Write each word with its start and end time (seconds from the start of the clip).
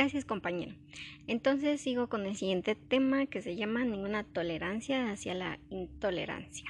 Gracias 0.00 0.24
compañero. 0.24 0.72
Entonces 1.26 1.78
sigo 1.78 2.08
con 2.08 2.24
el 2.24 2.34
siguiente 2.34 2.74
tema 2.74 3.26
que 3.26 3.42
se 3.42 3.54
llama 3.54 3.84
ninguna 3.84 4.24
tolerancia 4.24 5.10
hacia 5.10 5.34
la 5.34 5.58
intolerancia. 5.68 6.64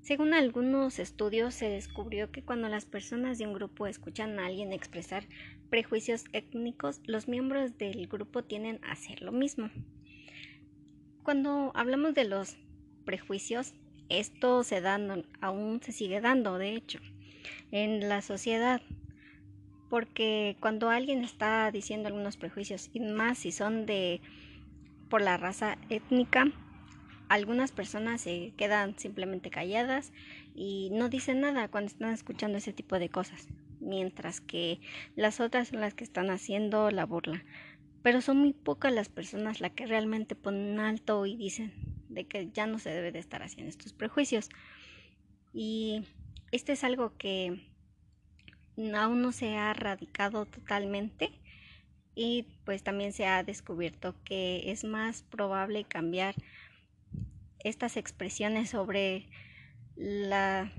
Según 0.00 0.34
algunos 0.34 0.98
estudios 0.98 1.54
se 1.54 1.68
descubrió 1.68 2.32
que 2.32 2.42
cuando 2.42 2.68
las 2.68 2.84
personas 2.84 3.38
de 3.38 3.46
un 3.46 3.52
grupo 3.52 3.86
escuchan 3.86 4.40
a 4.40 4.46
alguien 4.46 4.72
expresar 4.72 5.28
prejuicios 5.70 6.24
étnicos, 6.32 7.00
los 7.04 7.28
miembros 7.28 7.78
del 7.78 8.08
grupo 8.08 8.42
tienden 8.42 8.80
a 8.82 8.90
hacer 8.90 9.22
lo 9.22 9.30
mismo. 9.30 9.70
Cuando 11.22 11.70
hablamos 11.76 12.12
de 12.12 12.24
los 12.24 12.56
prejuicios, 13.04 13.72
esto 14.08 14.64
se 14.64 14.80
da, 14.80 14.98
aún 15.40 15.80
se 15.80 15.92
sigue 15.92 16.20
dando, 16.20 16.58
de 16.58 16.74
hecho, 16.74 16.98
en 17.70 18.08
la 18.08 18.20
sociedad. 18.20 18.82
Porque 19.92 20.56
cuando 20.58 20.88
alguien 20.88 21.22
está 21.22 21.70
diciendo 21.70 22.08
algunos 22.08 22.38
prejuicios, 22.38 22.88
y 22.94 23.00
más 23.00 23.36
si 23.36 23.52
son 23.52 23.84
de 23.84 24.22
por 25.10 25.20
la 25.20 25.36
raza 25.36 25.76
étnica, 25.90 26.46
algunas 27.28 27.72
personas 27.72 28.22
se 28.22 28.54
quedan 28.56 28.98
simplemente 28.98 29.50
calladas 29.50 30.14
y 30.54 30.88
no 30.92 31.10
dicen 31.10 31.42
nada 31.42 31.68
cuando 31.68 31.88
están 31.88 32.08
escuchando 32.14 32.56
ese 32.56 32.72
tipo 32.72 32.98
de 32.98 33.10
cosas, 33.10 33.48
mientras 33.80 34.40
que 34.40 34.80
las 35.14 35.40
otras 35.40 35.68
son 35.68 35.82
las 35.82 35.92
que 35.92 36.04
están 36.04 36.30
haciendo 36.30 36.90
la 36.90 37.04
burla. 37.04 37.44
Pero 38.02 38.22
son 38.22 38.38
muy 38.38 38.54
pocas 38.54 38.94
las 38.94 39.10
personas 39.10 39.60
las 39.60 39.72
que 39.72 39.84
realmente 39.84 40.34
ponen 40.34 40.80
alto 40.80 41.26
y 41.26 41.36
dicen 41.36 41.70
de 42.08 42.24
que 42.24 42.48
ya 42.50 42.66
no 42.66 42.78
se 42.78 42.88
debe 42.88 43.12
de 43.12 43.18
estar 43.18 43.42
haciendo 43.42 43.68
estos 43.68 43.92
prejuicios. 43.92 44.48
Y 45.52 46.06
este 46.50 46.72
es 46.72 46.82
algo 46.82 47.14
que 47.18 47.70
aún 48.94 49.22
no 49.22 49.32
se 49.32 49.56
ha 49.56 49.70
erradicado 49.70 50.46
totalmente 50.46 51.30
y 52.14 52.46
pues 52.64 52.82
también 52.82 53.12
se 53.12 53.26
ha 53.26 53.42
descubierto 53.42 54.14
que 54.24 54.70
es 54.70 54.84
más 54.84 55.22
probable 55.22 55.84
cambiar 55.84 56.34
estas 57.60 57.96
expresiones 57.96 58.70
sobre 58.70 59.28
la, 59.96 60.70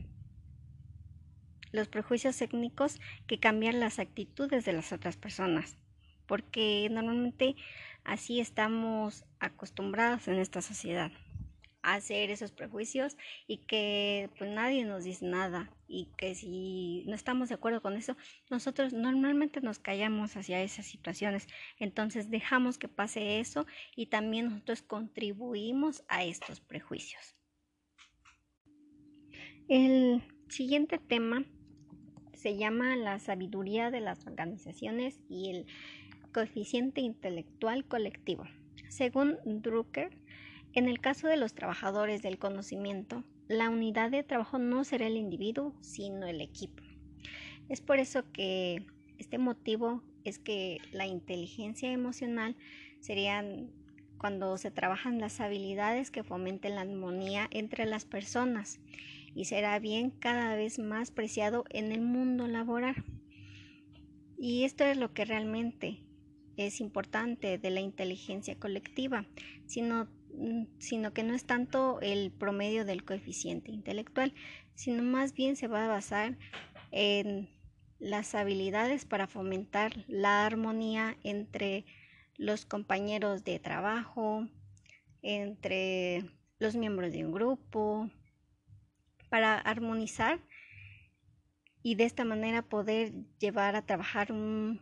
los 1.72 1.88
prejuicios 1.88 2.42
étnicos 2.42 3.00
que 3.28 3.40
cambiar 3.40 3.74
las 3.74 4.00
actitudes 4.00 4.66
de 4.66 4.74
las 4.74 4.92
otras 4.92 5.18
personas, 5.18 5.78
porque 6.28 6.88
normalmente 6.92 7.56
así 8.04 8.40
estamos 8.40 9.26
acostumbrados 9.40 10.28
en 10.28 10.36
esta 10.36 10.62
sociedad 10.62 11.12
hacer 11.84 12.32
esos 12.32 12.52
prejuicios 12.52 13.18
y 13.46 13.58
que 13.58 14.30
pues 14.38 14.50
nadie 14.50 14.86
nos 14.86 15.04
dice 15.04 15.26
nada 15.26 15.70
y 15.88 16.08
que 16.18 16.34
si 16.34 17.04
no 17.06 17.14
estamos 17.14 17.50
de 17.50 17.56
acuerdo 17.56 17.82
con 17.82 17.96
eso, 17.96 18.18
nosotros 18.50 18.94
normalmente 18.94 19.62
nos 19.62 19.80
callamos 19.80 20.36
hacia 20.36 20.64
esas 20.64 20.88
situaciones. 20.88 21.48
Entonces 21.78 22.32
dejamos 22.32 22.78
que 22.78 22.88
pase 22.88 23.40
eso 23.40 23.68
y 23.96 24.08
también 24.08 24.46
nosotros 24.46 24.82
contribuimos 24.82 26.04
a 26.08 26.24
estos 26.24 26.62
prejuicios. 26.62 27.36
El 29.68 30.24
siguiente 30.50 30.98
tema 30.98 31.46
se 32.34 32.58
llama 32.58 32.96
la 32.96 33.20
sabiduría 33.20 33.92
de 33.92 34.02
las 34.02 34.26
organizaciones 34.26 35.22
y 35.30 35.50
el 35.50 35.66
coeficiente 36.34 37.02
intelectual 37.02 37.86
colectivo. 37.86 38.46
Según 38.90 39.38
Drucker, 39.46 40.18
en 40.74 40.88
el 40.88 41.00
caso 41.00 41.28
de 41.28 41.38
los 41.38 41.54
trabajadores 41.54 42.22
del 42.22 42.40
conocimiento, 42.40 43.24
la 43.48 43.70
unidad 43.70 44.10
de 44.10 44.24
trabajo 44.24 44.58
no 44.58 44.84
será 44.84 45.08
el 45.08 45.18
individuo, 45.18 45.74
sino 45.82 46.26
el 46.26 46.42
equipo. 46.42 46.84
Es 47.70 47.82
por 47.82 48.00
eso 48.00 48.24
que 48.32 48.86
este 49.18 49.38
motivo 49.38 50.02
es 50.24 50.40
que 50.40 50.80
la 50.92 51.06
inteligencia 51.06 51.92
emocional 51.92 52.56
serían 53.00 53.70
cuando 54.18 54.58
se 54.58 54.72
trabajan 54.72 55.20
las 55.20 55.42
habilidades 55.42 56.10
que 56.10 56.24
fomenten 56.24 56.76
la 56.76 56.82
armonía 56.82 57.48
entre 57.52 57.86
las 57.86 58.06
personas 58.06 58.80
y 59.36 59.46
será 59.46 59.78
bien 59.80 60.12
cada 60.12 60.56
vez 60.56 60.80
más 60.80 61.12
preciado 61.12 61.66
en 61.70 61.92
el 61.92 62.02
mundo 62.02 62.48
laboral. 62.48 63.04
Y 64.38 64.64
esto 64.64 64.86
es 64.86 64.98
lo 64.98 65.14
que 65.14 65.26
realmente 65.26 66.00
es 66.58 66.80
importante 66.80 67.58
de 67.58 67.70
la 67.70 67.82
inteligencia 67.82 68.58
colectiva, 68.60 69.26
sino 69.66 70.08
sino 70.80 71.14
que 71.14 71.24
no 71.24 71.34
es 71.34 71.46
tanto 71.46 72.00
el 72.02 72.32
promedio 72.32 72.86
del 72.86 73.04
coeficiente 73.04 73.72
intelectual, 73.72 74.34
sino 74.76 75.04
más 75.04 75.34
bien 75.34 75.56
se 75.56 75.68
va 75.68 75.86
a 75.86 75.90
basar 75.90 76.38
en 76.92 77.50
las 78.00 78.36
habilidades 78.36 79.06
para 79.06 79.28
fomentar 79.28 80.04
la 80.08 80.46
armonía 80.46 81.18
entre 81.24 81.86
los 82.38 82.66
compañeros 82.66 83.44
de 83.44 83.60
trabajo, 83.60 84.48
entre 85.22 86.24
los 86.60 86.76
miembros 86.76 87.12
de 87.12 87.26
un 87.26 87.32
grupo, 87.32 88.10
para 89.30 89.58
armonizar 89.58 90.40
y 91.82 91.96
de 91.96 92.06
esta 92.06 92.26
manera 92.26 92.62
poder 92.62 93.14
llevar 93.40 93.76
a 93.76 93.86
trabajar 93.86 94.32
un 94.32 94.82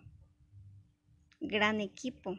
gran 1.40 1.82
equipo 1.82 2.38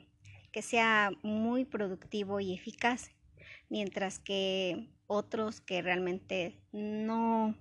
que 0.52 0.62
sea 0.62 1.10
muy 1.22 1.64
productivo 1.64 2.40
y 2.40 2.54
eficaz, 2.54 3.10
mientras 3.68 4.18
que 4.18 4.90
otros 5.06 5.60
que 5.60 5.82
realmente 5.82 6.60
no, 6.72 7.56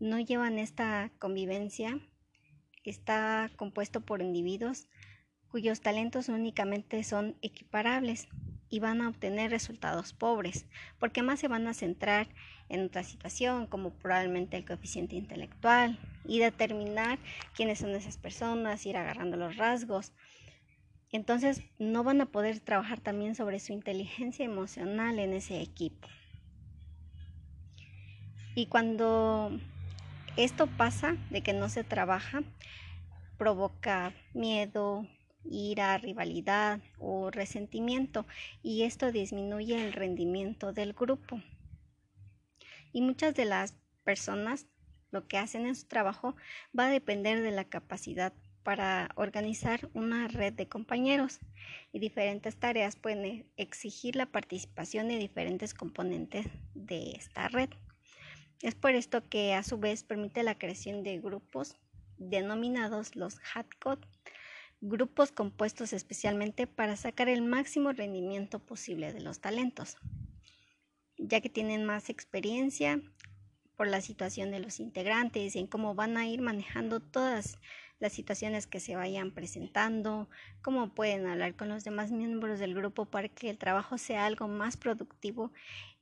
no 0.00 0.18
llevan 0.20 0.58
esta 0.58 1.10
convivencia 1.18 2.00
está 2.84 3.50
compuesto 3.56 4.00
por 4.00 4.22
individuos 4.22 4.88
cuyos 5.48 5.80
talentos 5.80 6.28
únicamente 6.28 7.02
son 7.04 7.36
equiparables 7.42 8.28
y 8.70 8.80
van 8.80 9.00
a 9.00 9.08
obtener 9.08 9.50
resultados 9.50 10.12
pobres, 10.12 10.66
porque 10.98 11.22
más 11.22 11.40
se 11.40 11.48
van 11.48 11.66
a 11.66 11.74
centrar 11.74 12.28
en 12.68 12.84
otra 12.84 13.02
situación, 13.02 13.66
como 13.66 13.94
probablemente 13.94 14.58
el 14.58 14.66
coeficiente 14.66 15.16
intelectual, 15.16 15.98
y 16.26 16.38
determinar 16.38 17.18
quiénes 17.54 17.78
son 17.78 17.92
esas 17.92 18.18
personas, 18.18 18.84
ir 18.84 18.98
agarrando 18.98 19.38
los 19.38 19.56
rasgos, 19.56 20.12
entonces 21.12 21.62
no 21.78 22.04
van 22.04 22.20
a 22.20 22.26
poder 22.26 22.60
trabajar 22.60 23.00
también 23.00 23.34
sobre 23.34 23.60
su 23.60 23.72
inteligencia 23.72 24.44
emocional 24.44 25.18
en 25.18 25.32
ese 25.32 25.60
equipo. 25.60 26.08
Y 28.54 28.66
cuando 28.66 29.58
esto 30.36 30.66
pasa, 30.66 31.16
de 31.30 31.42
que 31.42 31.52
no 31.52 31.68
se 31.68 31.84
trabaja, 31.84 32.42
provoca 33.38 34.12
miedo, 34.34 35.06
ira, 35.44 35.96
rivalidad 35.98 36.80
o 36.98 37.30
resentimiento 37.30 38.26
y 38.62 38.82
esto 38.82 39.12
disminuye 39.12 39.84
el 39.84 39.92
rendimiento 39.92 40.72
del 40.72 40.92
grupo. 40.92 41.40
Y 42.92 43.00
muchas 43.02 43.34
de 43.34 43.44
las 43.44 43.74
personas 44.04 44.66
lo 45.10 45.26
que 45.26 45.38
hacen 45.38 45.66
en 45.66 45.74
su 45.74 45.86
trabajo 45.86 46.34
va 46.78 46.86
a 46.86 46.90
depender 46.90 47.42
de 47.42 47.50
la 47.50 47.64
capacidad 47.64 48.32
para 48.68 49.08
organizar 49.14 49.88
una 49.94 50.28
red 50.28 50.52
de 50.52 50.68
compañeros 50.68 51.38
y 51.90 52.00
diferentes 52.00 52.54
tareas 52.56 52.96
pueden 52.96 53.50
exigir 53.56 54.14
la 54.14 54.26
participación 54.26 55.08
de 55.08 55.16
diferentes 55.16 55.72
componentes 55.72 56.48
de 56.74 57.12
esta 57.12 57.48
red. 57.48 57.70
Es 58.60 58.74
por 58.74 58.90
esto 58.90 59.26
que 59.26 59.54
a 59.54 59.62
su 59.62 59.78
vez 59.78 60.04
permite 60.04 60.42
la 60.42 60.58
creación 60.58 61.02
de 61.02 61.18
grupos 61.18 61.78
denominados 62.18 63.16
los 63.16 63.40
HATCOD, 63.54 64.00
grupos 64.82 65.32
compuestos 65.32 65.94
especialmente 65.94 66.66
para 66.66 66.96
sacar 66.96 67.30
el 67.30 67.40
máximo 67.40 67.92
rendimiento 67.92 68.58
posible 68.58 69.14
de 69.14 69.22
los 69.22 69.40
talentos, 69.40 69.96
ya 71.16 71.40
que 71.40 71.48
tienen 71.48 71.86
más 71.86 72.10
experiencia 72.10 73.00
por 73.76 73.86
la 73.86 74.02
situación 74.02 74.50
de 74.50 74.60
los 74.60 74.78
integrantes 74.78 75.56
y 75.56 75.58
en 75.58 75.68
cómo 75.68 75.94
van 75.94 76.18
a 76.18 76.28
ir 76.28 76.42
manejando 76.42 77.00
todas 77.00 77.58
las 78.00 78.12
situaciones 78.12 78.66
que 78.66 78.80
se 78.80 78.96
vayan 78.96 79.32
presentando, 79.32 80.28
cómo 80.62 80.94
pueden 80.94 81.26
hablar 81.26 81.56
con 81.56 81.68
los 81.68 81.84
demás 81.84 82.10
miembros 82.12 82.58
del 82.58 82.74
grupo 82.74 83.06
para 83.06 83.28
que 83.28 83.50
el 83.50 83.58
trabajo 83.58 83.98
sea 83.98 84.26
algo 84.26 84.48
más 84.48 84.76
productivo 84.76 85.52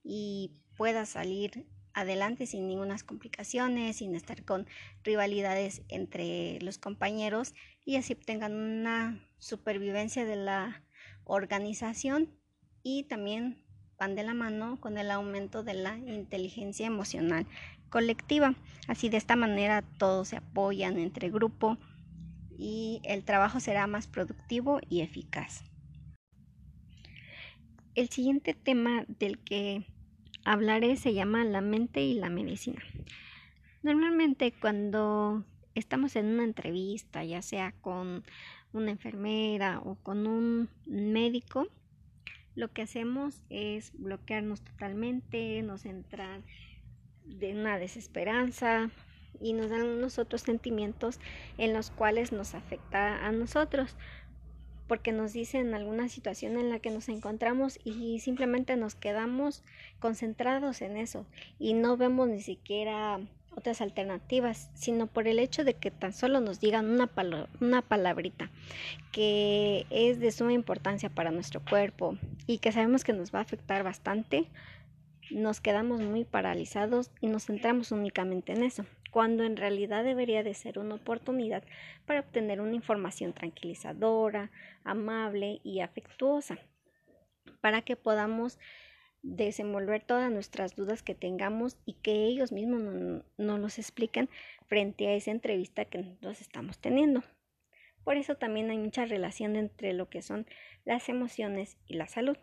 y 0.05 0.53
pueda 0.77 1.07
salir 1.07 1.67
adelante 1.95 2.47
sin 2.47 2.69
ninguna 2.69 2.97
complicaciones, 3.07 3.97
sin 3.97 4.15
estar 4.15 4.45
con 4.45 4.67
rivalidades 5.03 5.83
entre 5.89 6.61
los 6.61 6.77
compañeros 6.77 7.55
y 7.85 7.97
así 7.97 8.15
tengan 8.15 8.55
una 8.55 9.27
supervivencia 9.39 10.27
de 10.27 10.37
la 10.37 10.83
organización 11.25 12.31
y 12.83 13.05
también 13.05 13.65
van 13.99 14.15
de 14.15 14.25
la 14.25 14.35
mano 14.35 14.79
con 14.79 14.99
el 14.99 15.11
aumento 15.11 15.63
de 15.63 15.75
la 15.75 15.97
inteligencia 15.97 16.87
emocional 16.87 17.47
colectiva. 17.91 18.55
Así 18.89 19.09
de 19.09 19.17
esta 19.17 19.37
manera 19.37 19.83
todos 19.83 20.29
se 20.29 20.37
apoyan 20.37 20.99
entre 20.99 21.31
grupo 21.31 21.79
y 22.59 23.01
el 23.05 23.25
trabajo 23.25 23.61
será 23.61 23.87
más 23.87 24.07
productivo 24.07 24.81
y 24.89 25.01
eficaz. 25.01 25.65
El 27.95 28.09
siguiente 28.09 28.55
tema 28.55 29.05
del 29.09 29.39
que 29.39 29.87
hablaré 30.45 30.97
se 30.97 31.15
llama 31.15 31.45
la 31.45 31.61
mente 31.61 32.03
y 32.03 32.15
la 32.15 32.31
medicina. 32.31 32.83
Normalmente 33.83 34.53
cuando 34.53 35.45
estamos 35.75 36.17
en 36.17 36.27
una 36.27 36.45
entrevista, 36.45 37.25
ya 37.25 37.43
sea 37.43 37.73
con 37.73 38.25
una 38.73 38.91
enfermera 38.91 39.81
o 39.81 39.97
con 39.97 40.27
un 40.27 40.69
médico, 40.87 41.69
lo 42.55 42.73
que 42.73 42.83
hacemos 42.83 43.43
es 43.51 43.93
bloquearnos 43.99 44.63
totalmente, 44.63 45.63
nos 45.63 45.85
entran 45.85 46.43
de 47.27 47.53
una 47.53 47.79
desesperanza 47.79 48.91
y 49.41 49.53
nos 49.53 49.71
dan 49.71 49.87
unos 49.87 50.19
otros 50.19 50.43
sentimientos 50.43 51.21
en 51.59 51.73
los 51.75 51.91
cuales 51.91 52.33
nos 52.33 52.55
afecta 52.55 53.27
a 53.27 53.33
nosotros 53.33 53.97
porque 54.87 55.13
nos 55.13 55.33
dicen 55.33 55.75
alguna 55.75 56.09
situación 56.09 56.57
en 56.59 56.71
la 56.71 56.79
que 56.79 56.91
nos 56.91 57.09
encontramos 57.09 57.79
y 57.85 58.21
simplemente 58.21 58.77
nos 58.77 58.95
quedamos 58.95 59.65
concentrados 59.99 60.81
en 60.81 60.97
eso 60.97 61.27
y 61.59 61.75
no 61.75 61.97
vemos 61.97 62.29
ni 62.29 62.41
siquiera 62.41 63.21
otras 63.57 63.81
alternativas, 63.81 64.71
sino 64.75 65.07
por 65.07 65.27
el 65.27 65.39
hecho 65.39 65.65
de 65.65 65.75
que 65.75 65.91
tan 65.91 66.13
solo 66.13 66.41
nos 66.41 66.61
digan 66.61 66.91
una, 66.91 67.11
una 67.61 67.83
palabrita 67.83 68.51
que 69.13 69.87
es 69.91 70.21
de 70.21 70.31
suma 70.31 70.53
importancia 70.53 71.09
para 71.09 71.31
nuestro 71.31 71.65
cuerpo 71.65 72.19
y 72.47 72.59
que 72.59 72.71
sabemos 72.71 73.03
que 73.03 73.15
nos 73.15 73.35
va 73.35 73.39
a 73.39 73.43
afectar 73.43 73.83
bastante, 73.83 74.47
nos 75.31 75.61
quedamos 75.61 76.01
muy 76.01 76.25
paralizados 76.25 77.11
y 77.21 77.27
nos 77.27 77.47
centramos 77.47 77.93
únicamente 77.93 78.53
en 78.53 78.63
eso, 78.63 78.87
cuando 79.11 79.45
en 79.45 79.57
realidad 79.57 80.05
debería 80.05 80.43
de 80.43 80.55
ser 80.55 80.79
una 80.79 80.97
oportunidad 80.97 81.65
para 82.05 82.21
obtener 82.21 82.61
una 82.61 82.75
información 82.75 83.33
tranquilizadora, 83.33 84.51
amable 84.85 85.61
y 85.65 85.81
afectuosa, 85.81 86.59
para 87.61 87.83
que 87.83 87.97
podamos 87.97 88.59
desenvolver 89.23 90.05
todas 90.05 90.31
nuestras 90.31 90.77
dudas 90.77 91.03
que 91.03 91.15
tengamos 91.15 91.77
y 91.85 91.95
que 91.95 92.27
ellos 92.27 92.53
mismos 92.53 92.81
nos 92.81 93.25
no 93.37 93.59
los 93.59 93.79
expliquen 93.79 94.29
frente 94.67 95.09
a 95.09 95.15
esa 95.15 95.33
entrevista 95.33 95.85
que 95.85 95.99
nosotros 95.99 96.41
estamos 96.41 96.79
teniendo. 96.79 97.25
Por 98.05 98.17
eso 98.17 98.37
también 98.37 98.71
hay 98.71 98.79
mucha 98.79 99.05
relación 99.05 99.57
entre 99.57 99.93
lo 99.93 100.09
que 100.09 100.23
son 100.23 100.47
las 100.85 101.09
emociones 101.09 101.77
y 101.89 101.95
la 101.95 102.07
salud. 102.07 102.37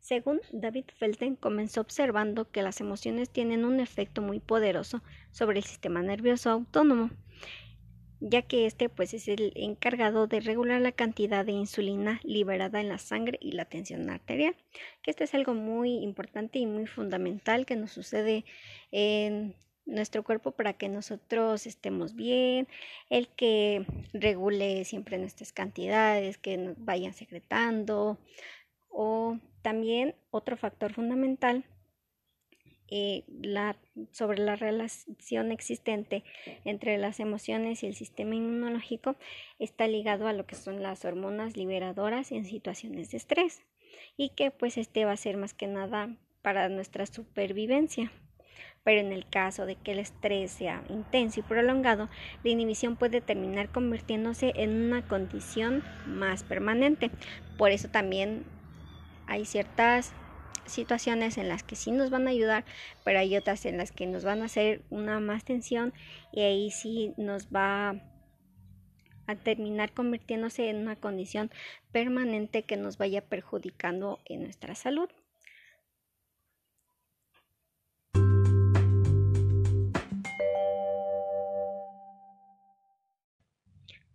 Según 0.00 0.40
David 0.50 0.86
Felten, 0.96 1.36
comenzó 1.36 1.80
observando 1.80 2.50
que 2.50 2.62
las 2.62 2.80
emociones 2.80 3.30
tienen 3.30 3.64
un 3.64 3.80
efecto 3.80 4.22
muy 4.22 4.40
poderoso 4.40 5.02
sobre 5.30 5.58
el 5.58 5.64
sistema 5.64 6.02
nervioso 6.02 6.50
autónomo 6.50 7.10
ya 8.20 8.42
que 8.42 8.66
este 8.66 8.88
pues 8.88 9.14
es 9.14 9.28
el 9.28 9.52
encargado 9.56 10.26
de 10.26 10.40
regular 10.40 10.80
la 10.80 10.92
cantidad 10.92 11.44
de 11.44 11.52
insulina 11.52 12.20
liberada 12.22 12.80
en 12.80 12.88
la 12.88 12.98
sangre 12.98 13.38
y 13.40 13.52
la 13.52 13.64
tensión 13.64 14.08
arterial, 14.10 14.54
que 15.02 15.10
esto 15.10 15.24
es 15.24 15.34
algo 15.34 15.54
muy 15.54 16.02
importante 16.02 16.58
y 16.58 16.66
muy 16.66 16.86
fundamental 16.86 17.64
que 17.64 17.76
nos 17.76 17.92
sucede 17.92 18.44
en 18.92 19.56
nuestro 19.86 20.22
cuerpo 20.22 20.52
para 20.52 20.74
que 20.74 20.88
nosotros 20.88 21.66
estemos 21.66 22.14
bien, 22.14 22.68
el 23.08 23.28
que 23.28 23.86
regule 24.12 24.84
siempre 24.84 25.18
nuestras 25.18 25.52
cantidades, 25.52 26.36
que 26.36 26.58
nos 26.58 26.76
vayan 26.84 27.14
secretando 27.14 28.18
o 28.90 29.38
también 29.62 30.14
otro 30.30 30.56
factor 30.56 30.92
fundamental 30.92 31.64
eh, 32.92 33.22
la, 33.28 33.76
sobre 34.10 34.40
la 34.40 34.56
relación 34.56 35.52
existente 35.52 36.24
entre 36.64 36.98
las 36.98 37.20
emociones 37.20 37.84
y 37.84 37.86
el 37.86 37.94
sistema 37.94 38.34
inmunológico 38.34 39.14
está 39.60 39.86
ligado 39.86 40.26
a 40.26 40.32
lo 40.32 40.44
que 40.44 40.56
son 40.56 40.82
las 40.82 41.04
hormonas 41.04 41.56
liberadoras 41.56 42.32
en 42.32 42.44
situaciones 42.44 43.12
de 43.12 43.18
estrés 43.18 43.62
y 44.16 44.30
que 44.30 44.50
pues 44.50 44.76
este 44.76 45.04
va 45.04 45.12
a 45.12 45.16
ser 45.16 45.36
más 45.36 45.54
que 45.54 45.68
nada 45.68 46.16
para 46.42 46.68
nuestra 46.68 47.06
supervivencia. 47.06 48.10
Pero 48.82 49.00
en 49.00 49.12
el 49.12 49.28
caso 49.28 49.66
de 49.66 49.76
que 49.76 49.92
el 49.92 50.00
estrés 50.00 50.50
sea 50.50 50.82
intenso 50.88 51.40
y 51.40 51.42
prolongado, 51.44 52.08
la 52.42 52.50
inhibición 52.50 52.96
puede 52.96 53.20
terminar 53.20 53.70
convirtiéndose 53.70 54.52
en 54.56 54.70
una 54.70 55.06
condición 55.06 55.84
más 56.06 56.42
permanente. 56.42 57.10
Por 57.56 57.70
eso 57.70 57.88
también 57.88 58.44
hay 59.30 59.44
ciertas 59.44 60.12
situaciones 60.66 61.38
en 61.38 61.48
las 61.48 61.62
que 61.62 61.76
sí 61.76 61.92
nos 61.92 62.10
van 62.10 62.26
a 62.26 62.30
ayudar, 62.30 62.64
pero 63.04 63.20
hay 63.20 63.36
otras 63.36 63.64
en 63.64 63.78
las 63.78 63.92
que 63.92 64.06
nos 64.06 64.24
van 64.24 64.42
a 64.42 64.46
hacer 64.46 64.82
una 64.90 65.20
más 65.20 65.44
tensión 65.44 65.94
y 66.32 66.40
ahí 66.40 66.70
sí 66.72 67.14
nos 67.16 67.46
va 67.46 67.94
a 69.28 69.36
terminar 69.36 69.92
convirtiéndose 69.92 70.68
en 70.68 70.78
una 70.78 70.96
condición 70.96 71.52
permanente 71.92 72.64
que 72.64 72.76
nos 72.76 72.98
vaya 72.98 73.22
perjudicando 73.22 74.18
en 74.24 74.42
nuestra 74.42 74.74
salud. 74.74 75.08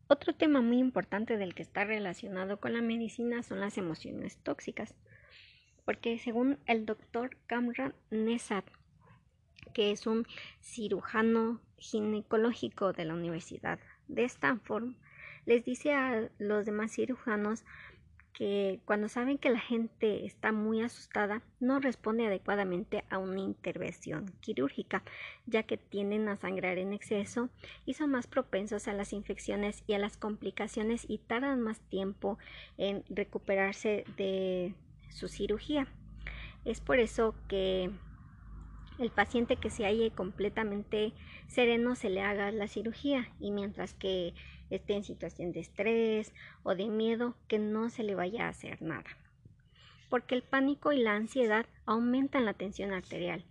Otro 0.07 0.33
tema 0.33 0.61
muy 0.61 0.77
importante 0.77 1.37
del 1.37 1.55
que 1.55 1.63
está 1.63 1.83
relacionado 1.83 2.59
con 2.59 2.73
la 2.73 2.81
medicina 2.81 3.41
son 3.43 3.59
las 3.59 3.77
emociones 3.77 4.37
tóxicas 4.37 4.95
porque 5.85 6.17
según 6.17 6.57
el 6.65 6.85
doctor 6.85 7.37
Kamran 7.45 7.93
Nesat, 8.09 8.65
que 9.73 9.91
es 9.91 10.07
un 10.07 10.27
cirujano 10.61 11.61
ginecológico 11.77 12.91
de 12.91 13.05
la 13.05 13.13
Universidad 13.13 13.79
de 14.07 14.25
Stanford, 14.25 14.93
les 15.45 15.63
dice 15.63 15.93
a 15.93 16.29
los 16.39 16.65
demás 16.65 16.91
cirujanos 16.93 17.63
que 18.35 18.81
cuando 18.83 19.07
saben 19.07 19.37
que 19.37 19.49
la 19.49 19.59
gente 19.59 20.25
está 20.25 20.51
muy 20.51 20.81
asustada, 20.81 21.41
no 21.61 21.79
responde 21.79 22.27
adecuadamente 22.27 23.05
a 23.09 23.17
una 23.17 23.39
intervención 23.39 24.29
quirúrgica, 24.41 25.03
ya 25.45 25.63
que 25.63 25.77
tienden 25.77 26.27
a 26.27 26.35
sangrar 26.35 26.77
en 26.77 26.91
exceso 26.91 27.49
y 27.85 27.93
son 27.93 28.11
más 28.11 28.27
propensos 28.27 28.89
a 28.89 28.93
las 28.93 29.13
infecciones 29.13 29.83
y 29.87 29.93
a 29.93 29.99
las 29.99 30.17
complicaciones 30.17 31.05
y 31.07 31.17
tardan 31.19 31.61
más 31.61 31.79
tiempo 31.79 32.37
en 32.77 33.05
recuperarse 33.09 34.03
de 34.17 34.75
su 35.09 35.29
cirugía. 35.29 35.87
Es 36.65 36.81
por 36.81 36.99
eso 36.99 37.35
que 37.47 37.89
el 38.99 39.11
paciente 39.11 39.55
que 39.55 39.69
se 39.69 39.85
halle 39.85 40.11
completamente 40.11 41.13
sereno 41.47 41.95
se 41.95 42.09
le 42.09 42.21
haga 42.21 42.51
la 42.51 42.67
cirugía 42.67 43.29
y 43.39 43.51
mientras 43.51 43.93
que 43.93 44.33
esté 44.69 44.93
en 44.93 45.03
situación 45.03 45.51
de 45.51 45.59
estrés 45.59 46.33
o 46.63 46.75
de 46.75 46.87
miedo 46.87 47.35
que 47.47 47.59
no 47.59 47.89
se 47.89 48.03
le 48.03 48.15
vaya 48.15 48.45
a 48.45 48.49
hacer 48.49 48.81
nada. 48.81 49.09
Porque 50.09 50.35
el 50.35 50.43
pánico 50.43 50.91
y 50.91 51.01
la 51.01 51.15
ansiedad 51.15 51.65
aumentan 51.85 52.45
la 52.45 52.53
tensión 52.53 52.93
arterial 52.93 53.45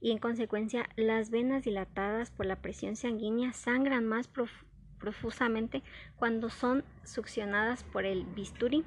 y 0.00 0.12
en 0.12 0.18
consecuencia 0.18 0.88
las 0.96 1.30
venas 1.30 1.64
dilatadas 1.64 2.30
por 2.30 2.46
la 2.46 2.56
presión 2.56 2.96
sanguínea 2.96 3.52
sangran 3.52 4.06
más 4.06 4.30
profusamente 4.98 5.82
cuando 6.16 6.50
son 6.50 6.84
succionadas 7.04 7.82
por 7.84 8.04
el 8.04 8.24
bisturí 8.24 8.84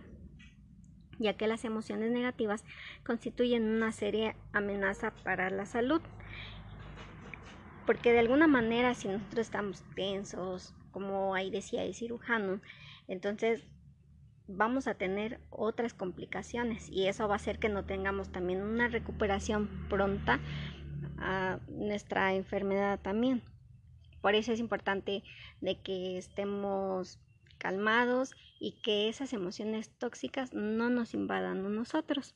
ya 1.22 1.34
que 1.34 1.48
las 1.48 1.64
emociones 1.66 2.12
negativas 2.12 2.64
constituyen 3.06 3.64
una 3.64 3.92
seria 3.92 4.36
amenaza 4.54 5.12
para 5.24 5.50
la 5.50 5.66
salud. 5.66 6.02
Porque 7.86 8.12
de 8.12 8.20
alguna 8.20 8.48
manera 8.48 8.94
si 8.94 9.08
nosotros 9.08 9.40
estamos 9.40 9.84
tensos, 9.96 10.74
como 10.92 11.36
ahí 11.36 11.50
decía 11.50 11.84
el 11.84 11.94
cirujano, 11.94 12.62
entonces 13.08 13.66
vamos 14.48 14.88
a 14.88 14.96
tener 14.96 15.40
otras 15.50 15.94
complicaciones 15.94 16.90
y 16.90 17.08
eso 17.08 17.28
va 17.28 17.36
a 17.36 17.38
hacer 17.38 17.60
que 17.60 17.70
no 17.70 17.86
tengamos 17.86 18.32
también 18.32 18.62
una 18.62 18.88
recuperación 18.88 19.88
pronta 19.90 20.40
a 21.18 21.60
nuestra 21.68 22.34
enfermedad 22.34 23.00
también. 23.00 23.42
Por 24.22 24.36
eso 24.36 24.52
es 24.52 24.60
importante 24.60 25.24
de 25.62 25.80
que 25.82 26.18
estemos 26.18 27.20
calmados 27.58 28.34
y 28.60 28.82
que 28.82 29.10
esas 29.10 29.34
emociones 29.34 29.90
tóxicas 29.98 30.54
no 30.54 30.90
nos 30.90 31.14
invadan 31.14 31.66
a 31.66 31.70
nosotros. 31.70 32.36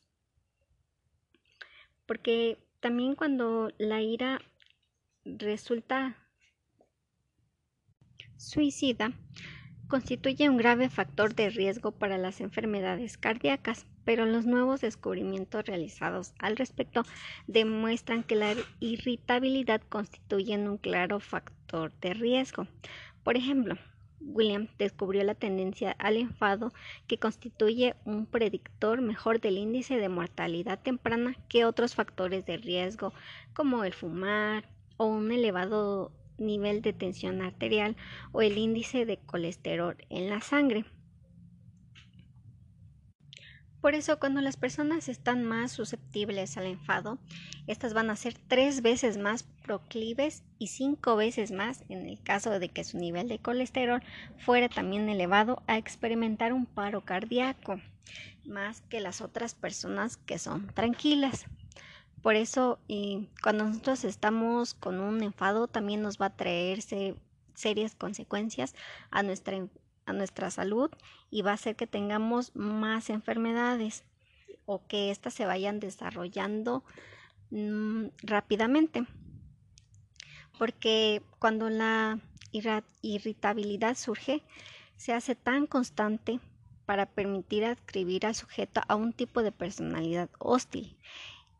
Porque 2.06 2.58
también 2.80 3.14
cuando 3.14 3.72
la 3.78 4.00
ira 4.00 4.40
resulta 5.24 6.16
suicida, 8.36 9.12
constituye 9.88 10.48
un 10.48 10.56
grave 10.56 10.88
factor 10.88 11.34
de 11.34 11.50
riesgo 11.50 11.92
para 11.92 12.18
las 12.18 12.40
enfermedades 12.40 13.18
cardíacas, 13.18 13.86
pero 14.04 14.24
los 14.24 14.46
nuevos 14.46 14.80
descubrimientos 14.80 15.64
realizados 15.64 16.32
al 16.38 16.56
respecto 16.56 17.02
demuestran 17.46 18.22
que 18.22 18.36
la 18.36 18.54
irritabilidad 18.80 19.80
constituye 19.88 20.56
un 20.56 20.78
claro 20.78 21.20
factor 21.20 21.92
de 22.00 22.14
riesgo. 22.14 22.66
Por 23.22 23.36
ejemplo, 23.36 23.76
William 24.20 24.68
descubrió 24.78 25.22
la 25.22 25.34
tendencia 25.34 25.92
al 25.92 26.16
enfado 26.16 26.72
que 27.06 27.18
constituye 27.18 27.94
un 28.04 28.26
predictor 28.26 29.00
mejor 29.00 29.40
del 29.40 29.58
índice 29.58 29.96
de 29.96 30.08
mortalidad 30.08 30.80
temprana 30.80 31.36
que 31.48 31.64
otros 31.64 31.94
factores 31.94 32.44
de 32.46 32.56
riesgo 32.56 33.12
como 33.54 33.84
el 33.84 33.92
fumar 33.92 34.68
o 34.96 35.06
un 35.06 35.30
elevado 35.30 36.12
nivel 36.38 36.82
de 36.82 36.92
tensión 36.92 37.42
arterial 37.42 37.96
o 38.32 38.42
el 38.42 38.58
índice 38.58 39.06
de 39.06 39.18
colesterol 39.18 39.96
en 40.08 40.28
la 40.30 40.40
sangre. 40.40 40.84
Por 43.86 43.94
eso 43.94 44.18
cuando 44.18 44.40
las 44.40 44.56
personas 44.56 45.08
están 45.08 45.44
más 45.44 45.70
susceptibles 45.70 46.56
al 46.56 46.66
enfado, 46.66 47.18
estas 47.68 47.94
van 47.94 48.10
a 48.10 48.16
ser 48.16 48.34
tres 48.34 48.82
veces 48.82 49.16
más 49.16 49.44
proclives 49.44 50.42
y 50.58 50.66
cinco 50.68 51.14
veces 51.14 51.52
más 51.52 51.84
en 51.88 52.06
el 52.06 52.20
caso 52.20 52.58
de 52.58 52.68
que 52.68 52.82
su 52.82 52.98
nivel 52.98 53.28
de 53.28 53.38
colesterol 53.38 54.02
fuera 54.38 54.68
también 54.68 55.08
elevado 55.08 55.62
a 55.68 55.78
experimentar 55.78 56.52
un 56.52 56.66
paro 56.66 57.02
cardíaco, 57.02 57.80
más 58.44 58.80
que 58.80 58.98
las 58.98 59.20
otras 59.20 59.54
personas 59.54 60.16
que 60.16 60.40
son 60.40 60.66
tranquilas. 60.74 61.46
Por 62.26 62.34
eso, 62.34 62.80
cuando 63.40 63.66
nosotros 63.66 64.02
estamos 64.02 64.74
con 64.74 64.98
un 64.98 65.22
enfado, 65.22 65.68
también 65.68 66.02
nos 66.02 66.20
va 66.20 66.26
a 66.26 66.36
traerse 66.36 67.14
serias 67.54 67.94
consecuencias 67.94 68.74
a 69.12 69.22
nuestra, 69.22 69.68
a 70.06 70.12
nuestra 70.12 70.50
salud 70.50 70.90
y 71.30 71.42
va 71.42 71.52
a 71.52 71.54
hacer 71.54 71.76
que 71.76 71.86
tengamos 71.86 72.50
más 72.56 73.10
enfermedades 73.10 74.02
o 74.64 74.84
que 74.88 75.12
éstas 75.12 75.34
se 75.34 75.46
vayan 75.46 75.78
desarrollando 75.78 76.82
mm, 77.50 78.06
rápidamente. 78.24 79.06
Porque 80.58 81.22
cuando 81.38 81.70
la 81.70 82.18
irritabilidad 83.02 83.96
surge, 83.96 84.42
se 84.96 85.12
hace 85.12 85.36
tan 85.36 85.68
constante 85.68 86.40
para 86.86 87.06
permitir 87.06 87.64
adscribir 87.64 88.26
al 88.26 88.34
sujeto 88.34 88.80
a 88.88 88.96
un 88.96 89.12
tipo 89.12 89.44
de 89.44 89.52
personalidad 89.52 90.28
hostil 90.40 90.96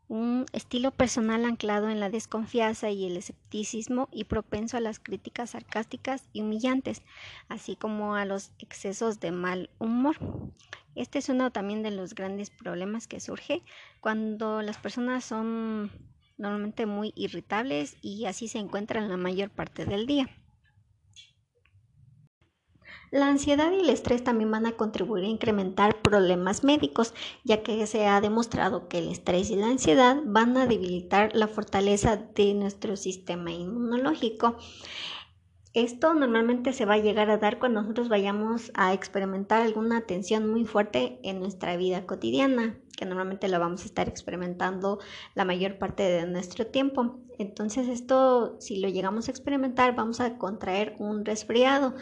un 0.09 0.45
estilo 0.53 0.91
personal 0.91 1.43
anclado 1.45 1.89
en 1.89 1.99
la 1.99 2.09
desconfianza 2.09 2.89
y 2.89 3.05
el 3.05 3.17
escepticismo 3.17 4.07
y 4.11 4.23
propenso 4.23 4.77
a 4.77 4.81
las 4.81 4.99
críticas 4.99 5.49
sarcásticas 5.51 6.23
y 6.33 6.41
humillantes, 6.41 7.01
así 7.49 7.75
como 7.75 8.15
a 8.15 8.25
los 8.25 8.51
excesos 8.59 9.19
de 9.19 9.31
mal 9.31 9.69
humor. 9.79 10.17
Este 10.95 11.19
es 11.19 11.29
uno 11.29 11.51
también 11.51 11.83
de 11.83 11.91
los 11.91 12.15
grandes 12.15 12.49
problemas 12.49 13.07
que 13.07 13.19
surge 13.19 13.63
cuando 13.99 14.61
las 14.61 14.77
personas 14.77 15.25
son 15.25 15.91
normalmente 16.37 16.85
muy 16.85 17.13
irritables 17.15 17.97
y 18.01 18.25
así 18.25 18.47
se 18.47 18.59
encuentran 18.59 19.09
la 19.09 19.17
mayor 19.17 19.49
parte 19.49 19.85
del 19.85 20.05
día. 20.05 20.29
La 23.09 23.29
ansiedad 23.29 23.71
y 23.71 23.79
el 23.79 23.89
estrés 23.89 24.21
también 24.21 24.51
van 24.51 24.65
a 24.65 24.73
contribuir 24.73 25.23
a 25.23 25.29
incrementar 25.29 26.01
problemas 26.01 26.65
médicos, 26.65 27.13
ya 27.45 27.63
que 27.63 27.87
se 27.87 28.05
ha 28.05 28.19
demostrado 28.19 28.89
que 28.89 28.97
el 28.97 29.07
estrés 29.07 29.49
y 29.49 29.55
la 29.55 29.67
ansiedad 29.67 30.17
van 30.25 30.57
a 30.57 30.67
debilitar 30.67 31.33
la 31.33 31.47
fortaleza 31.47 32.17
de 32.17 32.53
nuestro 32.53 32.97
sistema 32.97 33.51
inmunológico. 33.51 34.57
Esto 35.73 36.13
normalmente 36.15 36.73
se 36.73 36.85
va 36.85 36.95
a 36.95 36.99
llegar 36.99 37.29
a 37.29 37.37
dar 37.37 37.59
cuando 37.59 37.81
nosotros 37.81 38.09
vayamos 38.09 38.71
a 38.73 38.93
experimentar 38.93 39.61
alguna 39.61 40.01
tensión 40.01 40.49
muy 40.49 40.65
fuerte 40.65 41.19
en 41.23 41.39
nuestra 41.39 41.77
vida 41.77 42.05
cotidiana, 42.05 42.77
que 42.97 43.05
normalmente 43.05 43.47
lo 43.47 43.59
vamos 43.59 43.83
a 43.83 43.85
estar 43.85 44.09
experimentando 44.09 44.99
la 45.33 45.45
mayor 45.45 45.77
parte 45.77 46.03
de 46.03 46.25
nuestro 46.25 46.67
tiempo. 46.67 47.21
Entonces 47.37 47.87
esto, 47.87 48.57
si 48.59 48.79
lo 48.79 48.89
llegamos 48.89 49.27
a 49.27 49.31
experimentar, 49.31 49.95
vamos 49.95 50.19
a 50.19 50.37
contraer 50.37 50.95
un 50.99 51.25
resfriado. 51.25 51.95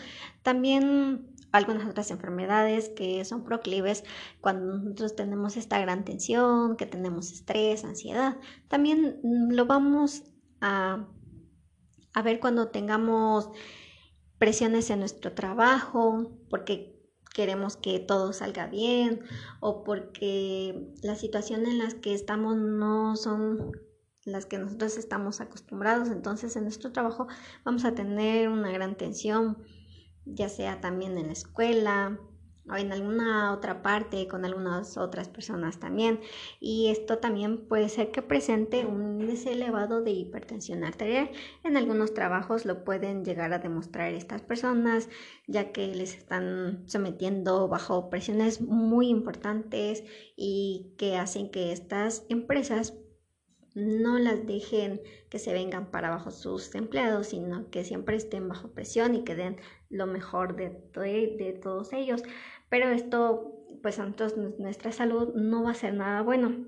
También 0.43 1.33
algunas 1.51 1.87
otras 1.89 2.11
enfermedades 2.11 2.89
que 2.89 3.23
son 3.25 3.43
proclives 3.43 4.03
cuando 4.41 4.77
nosotros 4.77 5.15
tenemos 5.15 5.57
esta 5.57 5.79
gran 5.79 6.03
tensión, 6.03 6.75
que 6.75 6.85
tenemos 6.85 7.31
estrés, 7.31 7.85
ansiedad. 7.85 8.37
También 8.67 9.19
lo 9.23 9.65
vamos 9.65 10.23
a 10.61 11.07
a 12.15 12.21
ver 12.21 12.39
cuando 12.39 12.69
tengamos 12.69 13.49
presiones 14.39 14.89
en 14.89 14.99
nuestro 14.99 15.33
trabajo, 15.33 16.31
porque 16.49 16.97
queremos 17.33 17.75
que 17.75 17.99
todo 17.99 18.31
salga 18.31 18.67
bien 18.67 19.19
o 19.59 19.83
porque 19.83 20.93
las 21.03 21.19
situaciones 21.19 21.69
en 21.69 21.79
las 21.79 21.93
que 21.93 22.13
estamos 22.13 22.55
no 22.55 23.17
son 23.17 23.73
las 24.25 24.45
que 24.45 24.57
nosotros 24.57 24.97
estamos 24.97 25.39
acostumbrados, 25.39 26.09
entonces 26.09 26.55
en 26.55 26.63
nuestro 26.63 26.91
trabajo 26.91 27.27
vamos 27.63 27.85
a 27.85 27.95
tener 27.95 28.49
una 28.49 28.71
gran 28.71 28.95
tensión, 28.95 29.63
ya 30.25 30.49
sea 30.49 30.81
también 30.81 31.17
en 31.17 31.27
la 31.27 31.33
escuela, 31.33 32.19
o 32.69 32.75
en 32.75 32.91
alguna 32.91 33.53
otra 33.53 33.81
parte 33.81 34.27
con 34.27 34.45
algunas 34.45 34.97
otras 34.97 35.29
personas 35.29 35.79
también. 35.79 36.19
Y 36.59 36.89
esto 36.89 37.19
también 37.19 37.67
puede 37.67 37.89
ser 37.89 38.11
que 38.11 38.21
presente 38.21 38.85
un 38.85 39.21
índice 39.21 39.53
elevado 39.53 40.01
de 40.01 40.11
hipertensión 40.11 40.83
arterial. 40.83 41.29
En 41.63 41.77
algunos 41.77 42.13
trabajos 42.13 42.65
lo 42.65 42.83
pueden 42.83 43.23
llegar 43.23 43.53
a 43.53 43.59
demostrar 43.59 44.13
estas 44.13 44.41
personas, 44.41 45.09
ya 45.47 45.71
que 45.71 45.87
les 45.87 46.15
están 46.15 46.83
sometiendo 46.87 47.67
bajo 47.67 48.09
presiones 48.09 48.61
muy 48.61 49.09
importantes 49.09 50.03
y 50.35 50.95
que 50.97 51.17
hacen 51.17 51.51
que 51.51 51.71
estas 51.71 52.25
empresas 52.29 52.93
no 53.75 54.17
las 54.17 54.47
dejen 54.47 55.01
que 55.29 55.37
se 55.37 55.53
vengan 55.53 55.91
para 55.91 56.07
abajo 56.07 56.31
sus 56.31 56.73
empleados, 56.75 57.27
sino 57.27 57.69
que 57.69 57.83
siempre 57.83 58.15
estén 58.15 58.47
bajo 58.47 58.69
presión 58.69 59.15
y 59.15 59.23
que 59.23 59.35
den 59.35 59.57
lo 59.89 60.07
mejor 60.07 60.55
de, 60.55 60.71
de 60.93 61.59
todos 61.61 61.93
ellos. 61.93 62.23
Pero 62.69 62.89
esto, 62.89 63.67
pues 63.83 63.99
a 63.99 64.11
nuestra 64.57 64.91
salud 64.91 65.35
no 65.35 65.63
va 65.63 65.71
a 65.71 65.75
ser 65.75 65.93
nada 65.93 66.21
bueno, 66.21 66.65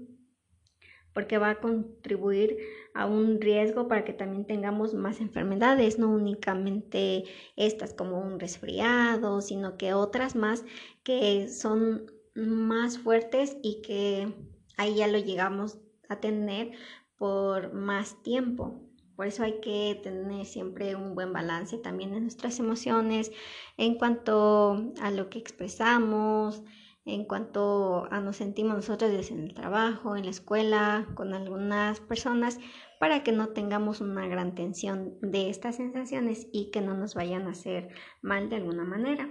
porque 1.14 1.38
va 1.38 1.52
a 1.52 1.60
contribuir 1.62 2.58
a 2.94 3.06
un 3.06 3.40
riesgo 3.40 3.88
para 3.88 4.04
que 4.04 4.14
también 4.14 4.46
tengamos 4.46 4.94
más 4.94 5.22
enfermedades, 5.22 5.98
no 5.98 6.10
únicamente 6.10 7.24
estas 7.56 7.94
como 7.94 8.20
un 8.20 8.40
resfriado, 8.40 9.42
sino 9.42 9.78
que 9.78 9.94
otras 9.94 10.36
más 10.36 10.66
que 11.04 11.48
son 11.48 12.12
más 12.36 13.00
fuertes 13.00 13.58
y 13.64 13.82
que 13.82 14.34
ahí 14.76 14.96
ya 14.96 15.08
lo 15.08 15.18
llegamos 15.18 15.80
a 16.10 16.20
tener 16.20 16.72
por 17.18 17.74
más 17.74 18.22
tiempo. 18.24 18.82
Por 19.16 19.26
eso 19.26 19.44
hay 19.44 19.60
que 19.62 20.00
tener 20.04 20.46
siempre 20.46 20.96
un 20.96 21.16
buen 21.16 21.34
balance 21.34 21.78
también 21.80 22.14
en 22.14 22.24
nuestras 22.24 22.60
emociones 22.60 23.32
en 23.76 23.96
cuanto 23.96 24.94
a 25.02 25.10
lo 25.10 25.30
que 25.30 25.40
expresamos, 25.40 26.62
en 27.08 27.24
cuanto 27.24 28.06
a 28.12 28.20
nos 28.20 28.36
sentimos 28.36 28.76
nosotros 28.76 29.32
en 29.32 29.40
el 29.40 29.54
trabajo, 29.54 30.16
en 30.16 30.26
la 30.26 30.32
escuela, 30.32 31.08
con 31.16 31.34
algunas 31.34 32.00
personas, 32.02 32.60
para 33.00 33.24
que 33.24 33.32
no 33.32 33.50
tengamos 33.50 34.02
una 34.02 34.28
gran 34.28 34.56
tensión 34.56 35.18
de 35.22 35.50
estas 35.50 35.78
sensaciones 35.78 36.48
y 36.52 36.70
que 36.70 36.82
no 36.82 36.96
nos 36.96 37.16
vayan 37.16 37.48
a 37.48 37.52
hacer 37.52 37.90
mal 38.22 38.50
de 38.50 38.58
alguna 38.58 38.84
manera. 38.84 39.30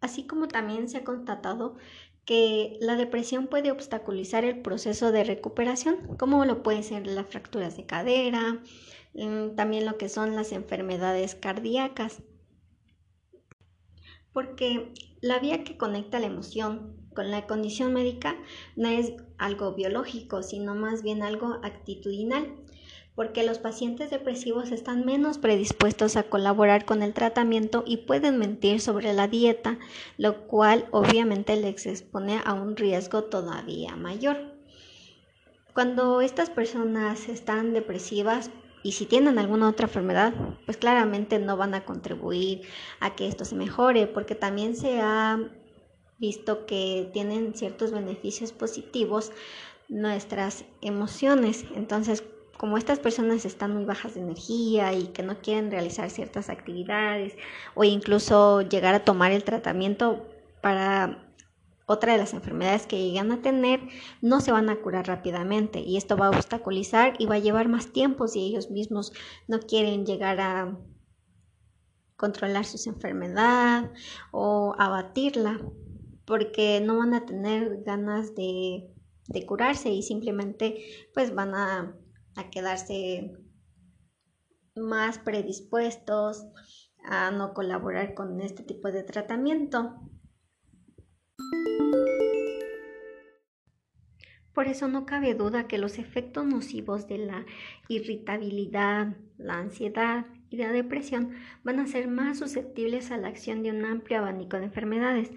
Así 0.00 0.26
como 0.26 0.46
también 0.46 0.88
se 0.88 0.98
ha 0.98 1.04
constatado 1.04 1.76
que 2.24 2.76
la 2.80 2.96
depresión 2.96 3.48
puede 3.48 3.70
obstaculizar 3.70 4.44
el 4.44 4.62
proceso 4.62 5.10
de 5.12 5.24
recuperación, 5.24 6.16
como 6.18 6.44
lo 6.44 6.62
pueden 6.62 6.84
ser 6.84 7.06
las 7.06 7.26
fracturas 7.26 7.76
de 7.76 7.86
cadera, 7.86 8.62
mm, 9.14 9.56
también 9.56 9.86
lo 9.86 9.98
que 9.98 10.08
son 10.08 10.36
las 10.36 10.52
enfermedades 10.52 11.34
cardíacas. 11.34 12.22
Porque 14.32 14.92
la 15.20 15.38
vía 15.40 15.64
que 15.64 15.76
conecta 15.76 16.20
la 16.20 16.26
emoción 16.26 16.96
con 17.14 17.30
la 17.30 17.46
condición 17.46 17.92
médica 17.92 18.36
no 18.76 18.88
es 18.88 19.12
algo 19.36 19.74
biológico, 19.74 20.42
sino 20.42 20.74
más 20.74 21.02
bien 21.02 21.22
algo 21.22 21.60
actitudinal 21.62 22.56
porque 23.14 23.44
los 23.44 23.58
pacientes 23.58 24.10
depresivos 24.10 24.72
están 24.72 25.04
menos 25.04 25.38
predispuestos 25.38 26.16
a 26.16 26.22
colaborar 26.22 26.84
con 26.84 27.02
el 27.02 27.12
tratamiento 27.12 27.84
y 27.86 27.98
pueden 27.98 28.38
mentir 28.38 28.80
sobre 28.80 29.12
la 29.12 29.28
dieta, 29.28 29.78
lo 30.16 30.46
cual 30.46 30.86
obviamente 30.90 31.56
les 31.56 31.86
expone 31.86 32.40
a 32.44 32.54
un 32.54 32.76
riesgo 32.76 33.24
todavía 33.24 33.96
mayor. 33.96 34.52
Cuando 35.74 36.20
estas 36.20 36.50
personas 36.50 37.28
están 37.28 37.72
depresivas 37.72 38.50
y 38.82 38.92
si 38.92 39.06
tienen 39.06 39.38
alguna 39.38 39.68
otra 39.68 39.86
enfermedad, 39.86 40.34
pues 40.64 40.76
claramente 40.76 41.38
no 41.38 41.56
van 41.56 41.74
a 41.74 41.84
contribuir 41.84 42.62
a 43.00 43.14
que 43.14 43.28
esto 43.28 43.44
se 43.44 43.54
mejore, 43.54 44.06
porque 44.06 44.34
también 44.34 44.74
se 44.74 45.00
ha 45.00 45.38
visto 46.18 46.66
que 46.66 47.10
tienen 47.12 47.54
ciertos 47.54 47.92
beneficios 47.92 48.52
positivos 48.52 49.32
nuestras 49.88 50.64
emociones. 50.80 51.64
Entonces, 51.74 52.24
como 52.62 52.78
estas 52.78 53.00
personas 53.00 53.44
están 53.44 53.74
muy 53.74 53.84
bajas 53.84 54.14
de 54.14 54.20
energía 54.20 54.92
y 54.92 55.08
que 55.08 55.24
no 55.24 55.40
quieren 55.40 55.72
realizar 55.72 56.10
ciertas 56.10 56.48
actividades 56.48 57.34
o 57.74 57.82
incluso 57.82 58.60
llegar 58.62 58.94
a 58.94 59.04
tomar 59.04 59.32
el 59.32 59.42
tratamiento 59.42 60.28
para 60.60 61.26
otra 61.86 62.12
de 62.12 62.18
las 62.18 62.34
enfermedades 62.34 62.86
que 62.86 63.02
llegan 63.02 63.32
a 63.32 63.42
tener, 63.42 63.80
no 64.20 64.40
se 64.40 64.52
van 64.52 64.70
a 64.70 64.76
curar 64.76 65.08
rápidamente 65.08 65.80
y 65.80 65.96
esto 65.96 66.16
va 66.16 66.26
a 66.26 66.30
obstaculizar 66.30 67.14
y 67.18 67.26
va 67.26 67.34
a 67.34 67.40
llevar 67.40 67.68
más 67.68 67.88
tiempo 67.88 68.28
si 68.28 68.38
ellos 68.44 68.70
mismos 68.70 69.12
no 69.48 69.58
quieren 69.58 70.06
llegar 70.06 70.40
a 70.40 70.78
controlar 72.14 72.64
su 72.64 72.88
enfermedad 72.88 73.90
o 74.30 74.76
abatirla 74.78 75.60
porque 76.24 76.80
no 76.80 76.96
van 76.96 77.14
a 77.14 77.26
tener 77.26 77.82
ganas 77.82 78.36
de, 78.36 78.88
de 79.26 79.46
curarse 79.46 79.90
y 79.90 80.04
simplemente 80.04 81.08
pues 81.12 81.34
van 81.34 81.56
a 81.56 81.96
a 82.36 82.50
quedarse 82.50 83.32
más 84.74 85.18
predispuestos 85.18 86.46
a 87.04 87.30
no 87.30 87.52
colaborar 87.52 88.14
con 88.14 88.40
este 88.40 88.62
tipo 88.62 88.90
de 88.90 89.02
tratamiento. 89.02 90.00
Por 94.54 94.68
eso 94.68 94.86
no 94.86 95.06
cabe 95.06 95.34
duda 95.34 95.66
que 95.66 95.78
los 95.78 95.98
efectos 95.98 96.44
nocivos 96.44 97.08
de 97.08 97.18
la 97.18 97.46
irritabilidad, 97.88 99.16
la 99.38 99.54
ansiedad 99.54 100.26
y 100.50 100.58
la 100.58 100.70
depresión 100.72 101.32
van 101.64 101.80
a 101.80 101.86
ser 101.86 102.08
más 102.08 102.38
susceptibles 102.38 103.10
a 103.10 103.16
la 103.16 103.28
acción 103.28 103.62
de 103.62 103.70
un 103.70 103.84
amplio 103.84 104.18
abanico 104.18 104.58
de 104.58 104.64
enfermedades. 104.64 105.30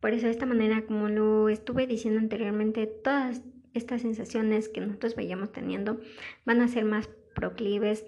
Por 0.00 0.14
eso 0.14 0.26
de 0.26 0.32
esta 0.32 0.46
manera, 0.46 0.86
como 0.86 1.08
lo 1.08 1.48
estuve 1.48 1.88
diciendo 1.88 2.20
anteriormente, 2.20 2.86
todas 2.86 3.42
estas 3.74 4.02
sensaciones 4.02 4.68
que 4.68 4.80
nosotros 4.80 5.16
vayamos 5.16 5.52
teniendo 5.52 6.00
van 6.44 6.60
a 6.60 6.68
ser 6.68 6.84
más 6.84 7.08
proclives 7.34 8.06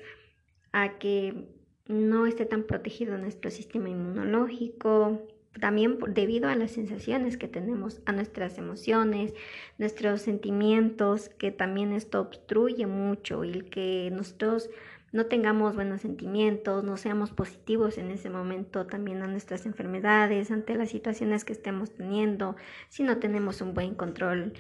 a 0.73 0.99
que 0.99 1.49
no 1.87 2.27
esté 2.27 2.47
tan 2.47 2.65
protegido 2.65 3.19
nuestro 3.19 3.51
sistema 3.51 3.89
inmunológico, 3.89 5.27
también 5.59 5.99
debido 6.09 6.49
a 6.49 6.55
las 6.55 6.71
sensaciones 6.71 7.37
que 7.37 7.49
tenemos, 7.49 8.01
a 8.07 8.13
nuestras 8.13 8.57
emociones, 8.59 9.35
nuestros 9.79 10.23
sentimientos, 10.23 11.29
que 11.29 11.51
también 11.51 11.93
esto 11.93 12.21
obstruye 12.21 12.87
mucho 12.87 13.45
y 13.45 13.63
que 13.63 14.11
nosotros 14.13 14.71
no 15.13 15.27
tengamos 15.27 15.75
buenos 15.75 16.03
sentimientos, 16.03 16.85
no 16.85 16.97
seamos 16.97 17.33
positivos 17.33 17.99
en 17.99 18.13
ese 18.13 18.31
momento 18.31 18.87
también 18.87 19.23
a 19.23 19.27
nuestras 19.27 19.67
enfermedades, 19.67 20.53
ante 20.53 20.77
las 20.77 20.91
situaciones 20.91 21.45
que 21.45 21.53
estemos 21.53 21.91
teniendo, 21.91 22.55
si 22.89 23.03
no 23.03 23.19
tenemos 23.19 23.61
un 23.61 23.75
buen 23.75 23.97
control 23.97 24.53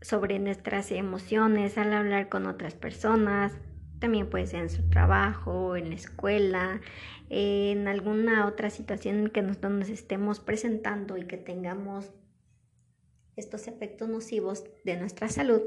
sobre 0.00 0.38
nuestras 0.38 0.90
emociones 0.92 1.78
al 1.78 1.92
hablar 1.92 2.28
con 2.28 2.46
otras 2.46 2.74
personas, 2.74 3.58
también 3.98 4.30
puede 4.30 4.46
ser 4.46 4.60
en 4.60 4.70
su 4.70 4.88
trabajo, 4.88 5.76
en 5.76 5.88
la 5.90 5.96
escuela, 5.96 6.80
en 7.30 7.88
alguna 7.88 8.46
otra 8.46 8.70
situación 8.70 9.18
en 9.18 9.28
que 9.30 9.42
nosotros 9.42 9.72
nos 9.72 9.88
estemos 9.88 10.40
presentando 10.40 11.16
y 11.16 11.26
que 11.26 11.36
tengamos 11.36 12.12
estos 13.36 13.68
efectos 13.68 14.08
nocivos 14.08 14.64
de 14.84 14.96
nuestra 14.96 15.28
salud, 15.28 15.62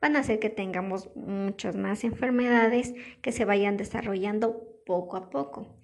van 0.00 0.16
a 0.16 0.20
hacer 0.20 0.38
que 0.38 0.50
tengamos 0.50 1.14
muchas 1.16 1.74
más 1.76 2.04
enfermedades 2.04 2.94
que 3.20 3.32
se 3.32 3.44
vayan 3.44 3.76
desarrollando 3.76 4.80
poco 4.86 5.16
a 5.16 5.30
poco. 5.30 5.76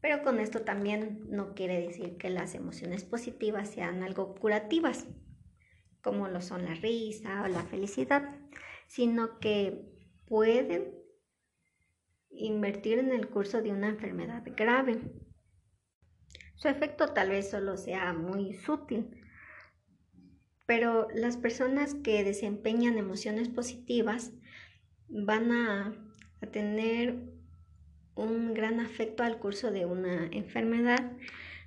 Pero 0.00 0.22
con 0.22 0.38
esto 0.38 0.62
también 0.62 1.26
no 1.30 1.54
quiere 1.54 1.80
decir 1.80 2.16
que 2.18 2.30
las 2.30 2.54
emociones 2.54 3.04
positivas 3.04 3.70
sean 3.70 4.02
algo 4.02 4.34
curativas, 4.34 5.06
como 6.06 6.28
lo 6.28 6.40
son 6.40 6.64
la 6.64 6.74
risa 6.74 7.42
o 7.42 7.48
la 7.48 7.64
felicidad, 7.64 8.38
sino 8.86 9.40
que 9.40 9.82
pueden 10.28 10.94
invertir 12.30 13.00
en 13.00 13.10
el 13.10 13.28
curso 13.28 13.60
de 13.60 13.72
una 13.72 13.88
enfermedad 13.88 14.44
grave. 14.56 15.00
Su 16.54 16.68
efecto 16.68 17.08
tal 17.08 17.30
vez 17.30 17.50
solo 17.50 17.76
sea 17.76 18.12
muy 18.12 18.54
sutil, 18.54 19.20
pero 20.64 21.08
las 21.12 21.36
personas 21.36 21.94
que 21.94 22.22
desempeñan 22.22 22.98
emociones 22.98 23.48
positivas 23.48 24.32
van 25.08 25.50
a, 25.50 26.02
tener 26.52 27.20
un 28.14 28.54
gran 28.54 28.78
afecto 28.78 29.24
al 29.24 29.40
curso 29.40 29.72
de 29.72 29.86
una 29.86 30.26
enfermedad, 30.26 31.10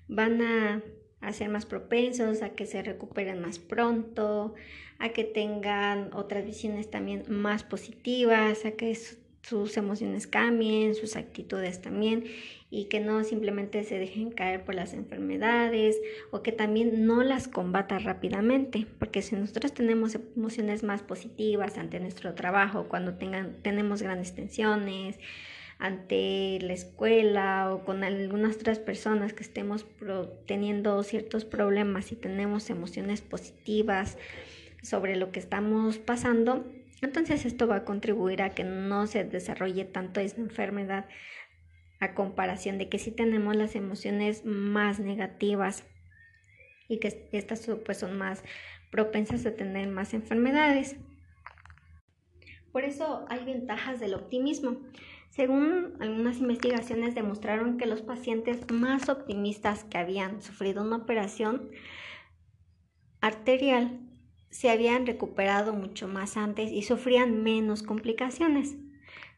van 0.07 0.41
a, 0.41 0.81
a 1.21 1.33
ser 1.33 1.49
más 1.49 1.65
propensos 1.65 2.41
a 2.41 2.49
que 2.49 2.65
se 2.65 2.81
recuperen 2.81 3.41
más 3.41 3.59
pronto, 3.59 4.55
a 4.99 5.09
que 5.09 5.23
tengan 5.23 6.09
otras 6.13 6.45
visiones 6.45 6.89
también 6.89 7.23
más 7.27 7.63
positivas, 7.63 8.65
a 8.65 8.71
que 8.71 8.95
sus 9.41 9.77
emociones 9.77 10.27
cambien, 10.27 10.95
sus 10.95 11.15
actitudes 11.15 11.81
también 11.81 12.25
y 12.69 12.85
que 12.85 12.99
no 12.99 13.23
simplemente 13.23 13.83
se 13.83 13.97
dejen 13.97 14.31
caer 14.31 14.63
por 14.63 14.75
las 14.75 14.93
enfermedades 14.93 15.97
o 16.31 16.43
que 16.43 16.51
también 16.51 17.05
no 17.05 17.23
las 17.23 17.47
combata 17.47 17.97
rápidamente, 17.99 18.85
porque 18.99 19.21
si 19.21 19.35
nosotros 19.35 19.73
tenemos 19.73 20.15
emociones 20.15 20.83
más 20.83 21.01
positivas 21.01 21.77
ante 21.77 21.99
nuestro 21.99 22.35
trabajo, 22.35 22.87
cuando 22.87 23.15
tengan, 23.15 23.55
tenemos 23.63 24.03
grandes 24.03 24.35
tensiones, 24.35 25.17
ante 25.79 26.59
la 26.61 26.73
escuela 26.73 27.73
o 27.73 27.85
con 27.85 28.03
algunas 28.03 28.57
otras 28.57 28.79
personas 28.79 29.33
que 29.33 29.43
estemos 29.43 29.85
teniendo 30.45 31.01
ciertos 31.03 31.45
problemas 31.45 32.11
y 32.11 32.17
tenemos 32.17 32.69
emociones 32.69 33.21
positivas 33.21 34.17
sobre 34.83 35.15
lo 35.15 35.31
que 35.31 35.39
estamos 35.39 35.97
pasando, 35.97 36.65
entonces 37.01 37.45
esto 37.45 37.65
va 37.65 37.77
a 37.77 37.85
contribuir 37.85 38.41
a 38.41 38.49
que 38.49 38.65
no 38.65 39.07
se 39.07 39.23
desarrolle 39.23 39.85
tanto 39.85 40.19
esta 40.19 40.41
enfermedad 40.41 41.07
a 42.01 42.13
comparación 42.13 42.77
de 42.77 42.89
que 42.89 42.99
si 42.99 43.11
tenemos 43.11 43.55
las 43.55 43.75
emociones 43.75 44.43
más 44.45 44.99
negativas 44.99 45.85
y 46.89 46.99
que 46.99 47.29
estas 47.31 47.69
pues 47.85 47.99
son 47.99 48.17
más 48.17 48.43
propensas 48.91 49.45
a 49.45 49.55
tener 49.55 49.87
más 49.87 50.13
enfermedades. 50.13 50.97
Por 52.71 52.83
eso 52.83 53.25
hay 53.29 53.45
ventajas 53.45 53.99
del 53.99 54.13
optimismo. 54.13 54.77
Según 55.29 55.93
algunas 55.99 56.39
investigaciones 56.39 57.15
demostraron 57.15 57.77
que 57.77 57.85
los 57.85 58.01
pacientes 58.01 58.69
más 58.71 59.09
optimistas 59.09 59.83
que 59.83 59.97
habían 59.97 60.41
sufrido 60.41 60.81
una 60.81 60.97
operación 60.97 61.69
arterial 63.21 63.99
se 64.49 64.69
habían 64.69 65.05
recuperado 65.05 65.73
mucho 65.73 66.07
más 66.07 66.35
antes 66.35 66.71
y 66.71 66.81
sufrían 66.81 67.43
menos 67.43 67.83
complicaciones, 67.83 68.75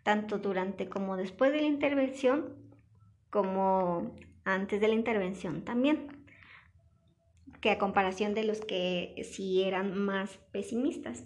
tanto 0.04 0.38
durante 0.38 0.88
como 0.88 1.18
después 1.18 1.52
de 1.52 1.62
la 1.62 1.68
intervención, 1.68 2.56
como 3.30 4.16
antes 4.46 4.80
de 4.80 4.88
la 4.88 4.94
intervención 4.94 5.64
también, 5.64 6.08
que 7.60 7.72
a 7.72 7.78
comparación 7.78 8.34
de 8.34 8.46
los 8.46 8.62
que 8.62 9.14
sí 9.30 9.64
eran 9.64 9.98
más 9.98 10.40
pesimistas. 10.52 11.26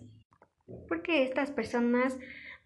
Porque 0.87 1.23
estas 1.23 1.51
personas 1.51 2.17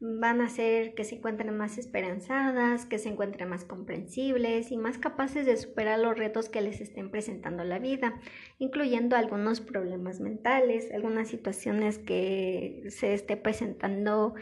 van 0.01 0.39
a 0.39 0.45
hacer 0.45 0.93
que 0.93 1.03
se 1.03 1.15
encuentren 1.15 1.57
más 1.57 1.77
esperanzadas, 1.77 2.85
que 2.85 2.97
se 2.99 3.09
encuentren 3.09 3.49
más 3.49 3.65
comprensibles 3.65 4.71
y 4.71 4.77
más 4.77 4.97
capaces 4.97 5.45
de 5.45 5.57
superar 5.57 5.99
los 5.99 6.17
retos 6.17 6.47
que 6.47 6.61
les 6.61 6.79
estén 6.79 7.11
presentando 7.11 7.65
la 7.65 7.79
vida, 7.79 8.19
incluyendo 8.59 9.17
algunos 9.17 9.59
problemas 9.59 10.21
mentales, 10.21 10.89
algunas 10.93 11.27
situaciones 11.27 11.97
que 11.97 12.83
se 12.87 13.13
esté 13.13 13.35
presentando 13.35 14.35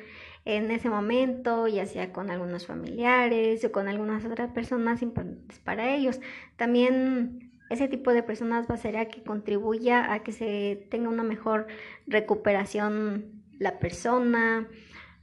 en 0.45 0.69
ese 0.69 0.89
momento, 0.89 1.67
ya 1.67 1.85
sea 1.87 2.13
con 2.13 2.29
algunos 2.29 2.67
familiares 2.67 3.65
o 3.65 3.71
con 3.71 3.87
algunas 3.87 4.23
otras 4.25 4.51
personas 4.51 5.01
importantes 5.01 5.59
para 5.59 5.93
ellos. 5.95 6.21
También 6.55 7.51
ese 7.69 7.87
tipo 7.87 8.13
de 8.13 8.23
personas 8.23 8.67
va 8.69 8.75
a 8.75 8.77
ser 8.77 8.95
a 8.95 9.07
que 9.07 9.23
contribuya 9.23 10.13
a 10.13 10.23
que 10.23 10.31
se 10.31 10.87
tenga 10.89 11.09
una 11.09 11.23
mejor 11.23 11.67
recuperación 12.05 13.43
la 13.59 13.79
persona, 13.79 14.67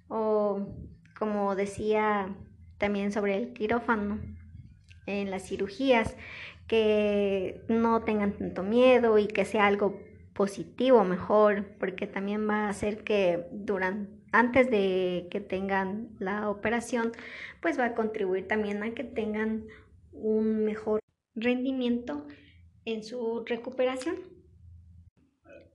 o 0.08 0.68
como 1.18 1.54
decía 1.54 2.34
también 2.78 3.12
sobre 3.12 3.36
el 3.36 3.52
quirófano 3.52 4.20
en 5.06 5.30
las 5.30 5.46
cirugías, 5.46 6.16
que 6.66 7.62
no 7.68 8.02
tengan 8.02 8.32
tanto 8.32 8.62
miedo 8.62 9.18
y 9.18 9.26
que 9.26 9.44
sea 9.44 9.66
algo 9.66 10.00
positivo 10.32 11.04
mejor, 11.04 11.66
porque 11.78 12.06
también 12.06 12.48
va 12.48 12.66
a 12.66 12.70
hacer 12.70 13.04
que 13.04 13.46
durante 13.52 14.24
antes 14.34 14.68
de 14.68 15.28
que 15.30 15.40
tengan 15.40 16.08
la 16.18 16.50
operación, 16.50 17.12
pues 17.62 17.78
va 17.78 17.84
a 17.86 17.94
contribuir 17.94 18.48
también 18.48 18.82
a 18.82 18.92
que 18.92 19.04
tengan 19.04 19.66
un 20.10 20.64
mejor 20.64 20.98
rendimiento 21.36 22.26
en 22.84 23.04
su 23.04 23.44
recuperación. 23.46 24.33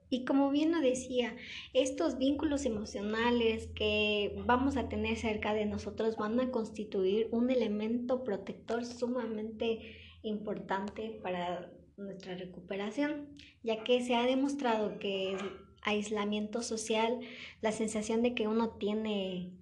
Y 0.10 0.26
como 0.26 0.50
bien 0.50 0.72
lo 0.72 0.80
decía, 0.80 1.36
estos 1.74 2.17
vínculos 2.17 2.65
emocionales 2.65 3.67
que 3.76 4.41
vamos 4.45 4.76
a 4.76 4.89
tener 4.89 5.17
cerca 5.17 5.54
de 5.54 5.65
nosotros 5.65 6.17
van 6.17 6.39
a 6.39 6.50
constituir 6.50 7.28
un 7.32 7.52
elemento 7.52 8.24
protector 8.24 8.86
sumamente 8.86 9.95
importante 10.24 11.19
para 11.22 11.72
nuestra 11.98 12.36
recuperación, 12.36 13.28
ya 13.62 13.84
que 13.84 14.02
se 14.02 14.15
ha 14.15 14.26
demostrado 14.26 14.98
que 14.98 15.34
el 15.34 15.39
aislamiento 15.82 16.62
social, 16.62 17.19
la 17.62 17.72
sensación 17.72 18.24
de 18.24 18.34
que 18.34 18.48
uno 18.48 18.72
tiene 18.72 19.59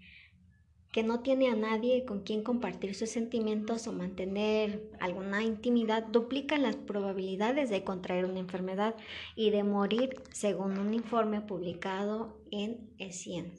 que 0.92 1.04
no 1.04 1.22
tiene 1.22 1.50
a 1.50 1.56
nadie 1.56 2.06
con 2.06 2.22
quien 2.22 2.44
compartir 2.44 2.96
sus 2.96 3.10
sentimientos 3.10 3.88
o 3.88 3.94
mantener 3.94 4.90
alguna 5.00 5.44
intimidad, 5.44 6.04
duplican 6.08 6.64
las 6.64 6.76
probabilidades 6.76 7.70
de 7.70 7.84
contraer 7.84 8.26
una 8.26 8.40
enfermedad 8.40 8.96
y 9.36 9.50
de 9.50 9.64
morir, 9.64 10.22
según 10.32 10.78
un 10.80 10.94
informe 10.94 11.42
publicado 11.42 12.42
en 12.52 12.94
ESIEN. 12.98 13.54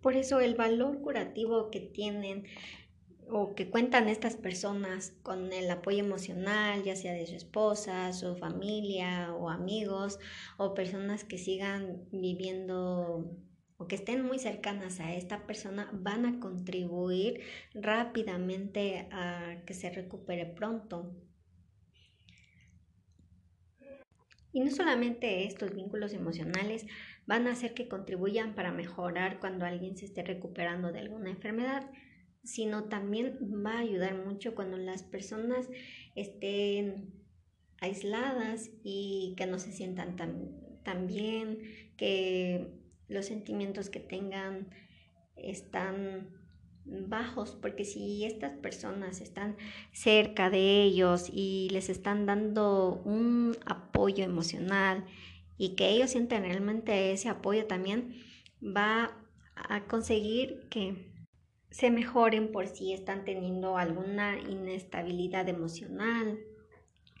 Por 0.00 0.16
eso 0.16 0.40
el 0.40 0.54
valor 0.54 1.00
curativo 1.00 1.70
que 1.70 1.80
tienen 1.80 2.44
o 3.30 3.54
que 3.54 3.70
cuentan 3.70 4.08
estas 4.08 4.36
personas 4.36 5.14
con 5.22 5.52
el 5.52 5.70
apoyo 5.70 6.00
emocional, 6.00 6.82
ya 6.82 6.94
sea 6.94 7.12
de 7.14 7.26
su 7.26 7.34
esposa, 7.34 8.12
su 8.12 8.36
familia 8.36 9.34
o 9.34 9.48
amigos 9.48 10.18
o 10.58 10.74
personas 10.74 11.24
que 11.24 11.38
sigan 11.38 12.06
viviendo 12.12 13.30
que 13.88 13.96
estén 13.96 14.24
muy 14.24 14.38
cercanas 14.38 15.00
a 15.00 15.14
esta 15.14 15.46
persona 15.46 15.90
van 15.92 16.26
a 16.26 16.40
contribuir 16.40 17.40
rápidamente 17.74 19.08
a 19.10 19.62
que 19.66 19.74
se 19.74 19.90
recupere 19.90 20.46
pronto. 20.46 21.14
Y 24.52 24.60
no 24.60 24.70
solamente 24.70 25.46
estos 25.46 25.74
vínculos 25.74 26.12
emocionales 26.12 26.86
van 27.26 27.48
a 27.48 27.52
hacer 27.52 27.74
que 27.74 27.88
contribuyan 27.88 28.54
para 28.54 28.70
mejorar 28.70 29.40
cuando 29.40 29.64
alguien 29.64 29.96
se 29.96 30.04
esté 30.04 30.22
recuperando 30.22 30.92
de 30.92 31.00
alguna 31.00 31.30
enfermedad, 31.30 31.90
sino 32.44 32.84
también 32.84 33.38
va 33.66 33.72
a 33.72 33.80
ayudar 33.80 34.14
mucho 34.14 34.54
cuando 34.54 34.76
las 34.76 35.02
personas 35.02 35.68
estén 36.14 37.10
aisladas 37.80 38.70
y 38.82 39.34
que 39.36 39.46
no 39.46 39.58
se 39.58 39.72
sientan 39.72 40.16
tan, 40.16 41.06
bien, 41.06 41.58
que 41.96 42.83
los 43.08 43.26
sentimientos 43.26 43.90
que 43.90 44.00
tengan 44.00 44.68
están 45.36 46.28
bajos, 46.84 47.56
porque 47.60 47.84
si 47.84 48.24
estas 48.24 48.52
personas 48.58 49.20
están 49.20 49.56
cerca 49.92 50.50
de 50.50 50.82
ellos 50.82 51.30
y 51.32 51.68
les 51.70 51.88
están 51.88 52.26
dando 52.26 53.02
un 53.04 53.56
apoyo 53.64 54.24
emocional 54.24 55.04
y 55.56 55.76
que 55.76 55.88
ellos 55.88 56.10
sienten 56.10 56.42
realmente 56.42 57.12
ese 57.12 57.28
apoyo 57.28 57.66
también, 57.66 58.14
va 58.62 59.16
a 59.54 59.84
conseguir 59.84 60.66
que 60.68 61.12
se 61.70 61.90
mejoren 61.90 62.52
por 62.52 62.68
si 62.68 62.92
están 62.92 63.24
teniendo 63.24 63.78
alguna 63.78 64.38
inestabilidad 64.38 65.48
emocional 65.48 66.38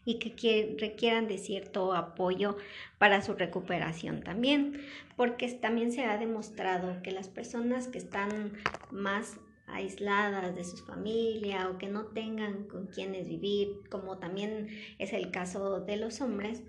y 0.04 0.18
que 0.18 0.76
requieran 0.78 1.28
de 1.28 1.38
cierto 1.38 1.94
apoyo 1.94 2.56
para 2.98 3.22
su 3.22 3.34
recuperación 3.34 4.22
también, 4.22 4.80
porque 5.16 5.48
también 5.52 5.92
se 5.92 6.04
ha 6.04 6.18
demostrado 6.18 7.02
que 7.02 7.10
las 7.10 7.28
personas 7.28 7.88
que 7.88 7.98
están 7.98 8.52
más 8.90 9.38
aisladas 9.66 10.54
de 10.54 10.64
su 10.64 10.76
familia 10.84 11.68
o 11.70 11.78
que 11.78 11.88
no 11.88 12.06
tengan 12.06 12.64
con 12.64 12.86
quienes 12.86 13.28
vivir, 13.28 13.80
como 13.90 14.18
también 14.18 14.68
es 14.98 15.12
el 15.12 15.30
caso 15.30 15.80
de 15.80 15.96
los 15.96 16.20
hombres, 16.20 16.62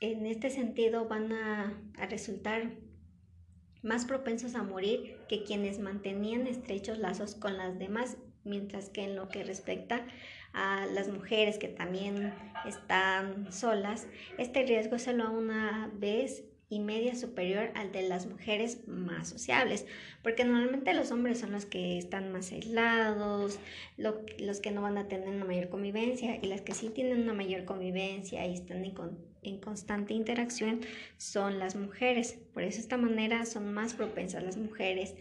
en 0.00 0.26
este 0.26 0.50
sentido 0.50 1.06
van 1.06 1.32
a, 1.32 1.78
a 1.98 2.06
resultar 2.06 2.72
más 3.82 4.06
propensos 4.06 4.54
a 4.54 4.62
morir 4.62 5.18
que 5.28 5.44
quienes 5.44 5.78
mantenían 5.78 6.46
estrechos 6.46 6.98
lazos 6.98 7.34
con 7.34 7.56
las 7.58 7.78
demás, 7.78 8.16
mientras 8.42 8.88
que 8.88 9.04
en 9.04 9.14
lo 9.14 9.28
que 9.28 9.44
respecta 9.44 10.06
a 10.54 10.86
las 10.86 11.08
mujeres 11.08 11.58
que 11.58 11.68
también 11.68 12.32
están 12.66 13.52
solas, 13.52 14.06
este 14.38 14.64
riesgo 14.64 14.96
es 14.96 15.02
solo 15.02 15.30
una 15.30 15.90
vez 15.94 16.44
y 16.68 16.80
media 16.80 17.14
superior 17.14 17.70
al 17.74 17.92
de 17.92 18.02
las 18.02 18.26
mujeres 18.26 18.86
más 18.88 19.28
sociables, 19.28 19.86
porque 20.22 20.44
normalmente 20.44 20.94
los 20.94 21.10
hombres 21.12 21.38
son 21.38 21.52
los 21.52 21.66
que 21.66 21.98
están 21.98 22.32
más 22.32 22.50
aislados, 22.52 23.58
los 23.96 24.60
que 24.60 24.70
no 24.70 24.82
van 24.82 24.98
a 24.98 25.08
tener 25.08 25.28
una 25.28 25.44
mayor 25.44 25.68
convivencia 25.68 26.38
y 26.40 26.46
las 26.46 26.62
que 26.62 26.74
sí 26.74 26.88
tienen 26.88 27.22
una 27.22 27.34
mayor 27.34 27.64
convivencia 27.64 28.46
y 28.46 28.54
están 28.54 28.84
en, 29.42 29.60
constante 29.60 30.14
interacción 30.14 30.80
son 31.18 31.58
las 31.58 31.76
mujeres. 31.76 32.38
Por 32.52 32.62
eso 32.62 32.78
de 32.78 32.82
esta 32.82 32.96
manera 32.96 33.44
son 33.44 33.72
más 33.72 33.94
propensas 33.94 34.42
las 34.42 34.56
mujeres 34.56 35.14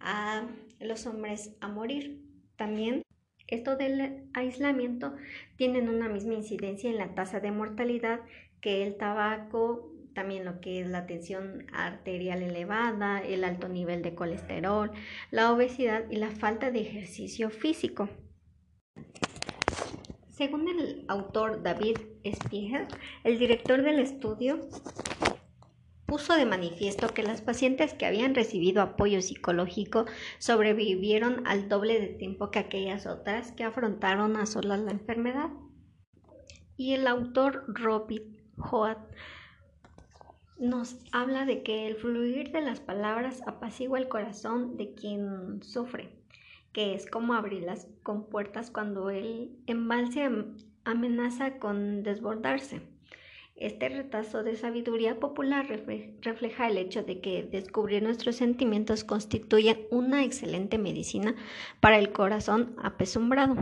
a 0.00 0.46
los 0.80 1.06
hombres 1.06 1.52
a 1.60 1.68
morir. 1.68 2.20
También 2.56 3.02
esto 3.48 3.76
del 3.76 4.28
aislamiento 4.34 5.14
tienen 5.56 5.88
una 5.88 6.08
misma 6.08 6.34
incidencia 6.34 6.90
en 6.90 6.98
la 6.98 7.14
tasa 7.14 7.40
de 7.40 7.50
mortalidad 7.50 8.20
que 8.60 8.86
el 8.86 8.96
tabaco, 8.96 9.90
también 10.14 10.44
lo 10.44 10.60
que 10.60 10.80
es 10.80 10.86
la 10.88 11.06
tensión 11.06 11.66
arterial 11.72 12.42
elevada, 12.42 13.20
el 13.20 13.44
alto 13.44 13.68
nivel 13.68 14.02
de 14.02 14.14
colesterol, 14.14 14.90
la 15.30 15.52
obesidad 15.52 16.04
y 16.10 16.16
la 16.16 16.30
falta 16.30 16.70
de 16.70 16.80
ejercicio 16.80 17.50
físico. 17.50 18.08
Según 20.30 20.68
el 20.68 21.04
autor 21.08 21.62
David 21.62 21.98
Spiegel, 22.24 22.86
el 23.24 23.38
director 23.38 23.82
del 23.82 23.98
estudio, 23.98 24.68
puso 26.08 26.34
de 26.34 26.46
manifiesto 26.46 27.08
que 27.08 27.22
las 27.22 27.42
pacientes 27.42 27.92
que 27.92 28.06
habían 28.06 28.34
recibido 28.34 28.80
apoyo 28.80 29.20
psicológico 29.20 30.06
sobrevivieron 30.38 31.46
al 31.46 31.68
doble 31.68 32.00
de 32.00 32.06
tiempo 32.06 32.50
que 32.50 32.60
aquellas 32.60 33.06
otras 33.06 33.52
que 33.52 33.62
afrontaron 33.62 34.38
a 34.38 34.46
solas 34.46 34.80
la 34.80 34.92
enfermedad. 34.92 35.50
Y 36.78 36.94
el 36.94 37.06
autor 37.06 37.64
Robert 37.68 38.24
Hoat 38.56 38.98
nos 40.58 40.96
habla 41.12 41.44
de 41.44 41.62
que 41.62 41.86
el 41.86 41.96
fluir 41.96 42.52
de 42.52 42.62
las 42.62 42.80
palabras 42.80 43.42
apacigua 43.46 43.98
el 43.98 44.08
corazón 44.08 44.78
de 44.78 44.94
quien 44.94 45.62
sufre, 45.62 46.10
que 46.72 46.94
es 46.94 47.04
como 47.04 47.34
abrir 47.34 47.64
las 47.64 47.86
compuertas 48.02 48.70
cuando 48.70 49.10
el 49.10 49.58
embalse 49.66 50.26
amenaza 50.84 51.58
con 51.58 52.02
desbordarse. 52.02 52.97
Este 53.58 53.88
retazo 53.88 54.44
de 54.44 54.54
sabiduría 54.54 55.18
popular 55.18 55.66
refleja 56.22 56.68
el 56.68 56.78
hecho 56.78 57.02
de 57.02 57.20
que 57.20 57.42
descubrir 57.42 58.04
nuestros 58.04 58.36
sentimientos 58.36 59.02
constituye 59.02 59.88
una 59.90 60.22
excelente 60.22 60.78
medicina 60.78 61.34
para 61.80 61.98
el 61.98 62.12
corazón 62.12 62.76
apesumbrado. 62.80 63.56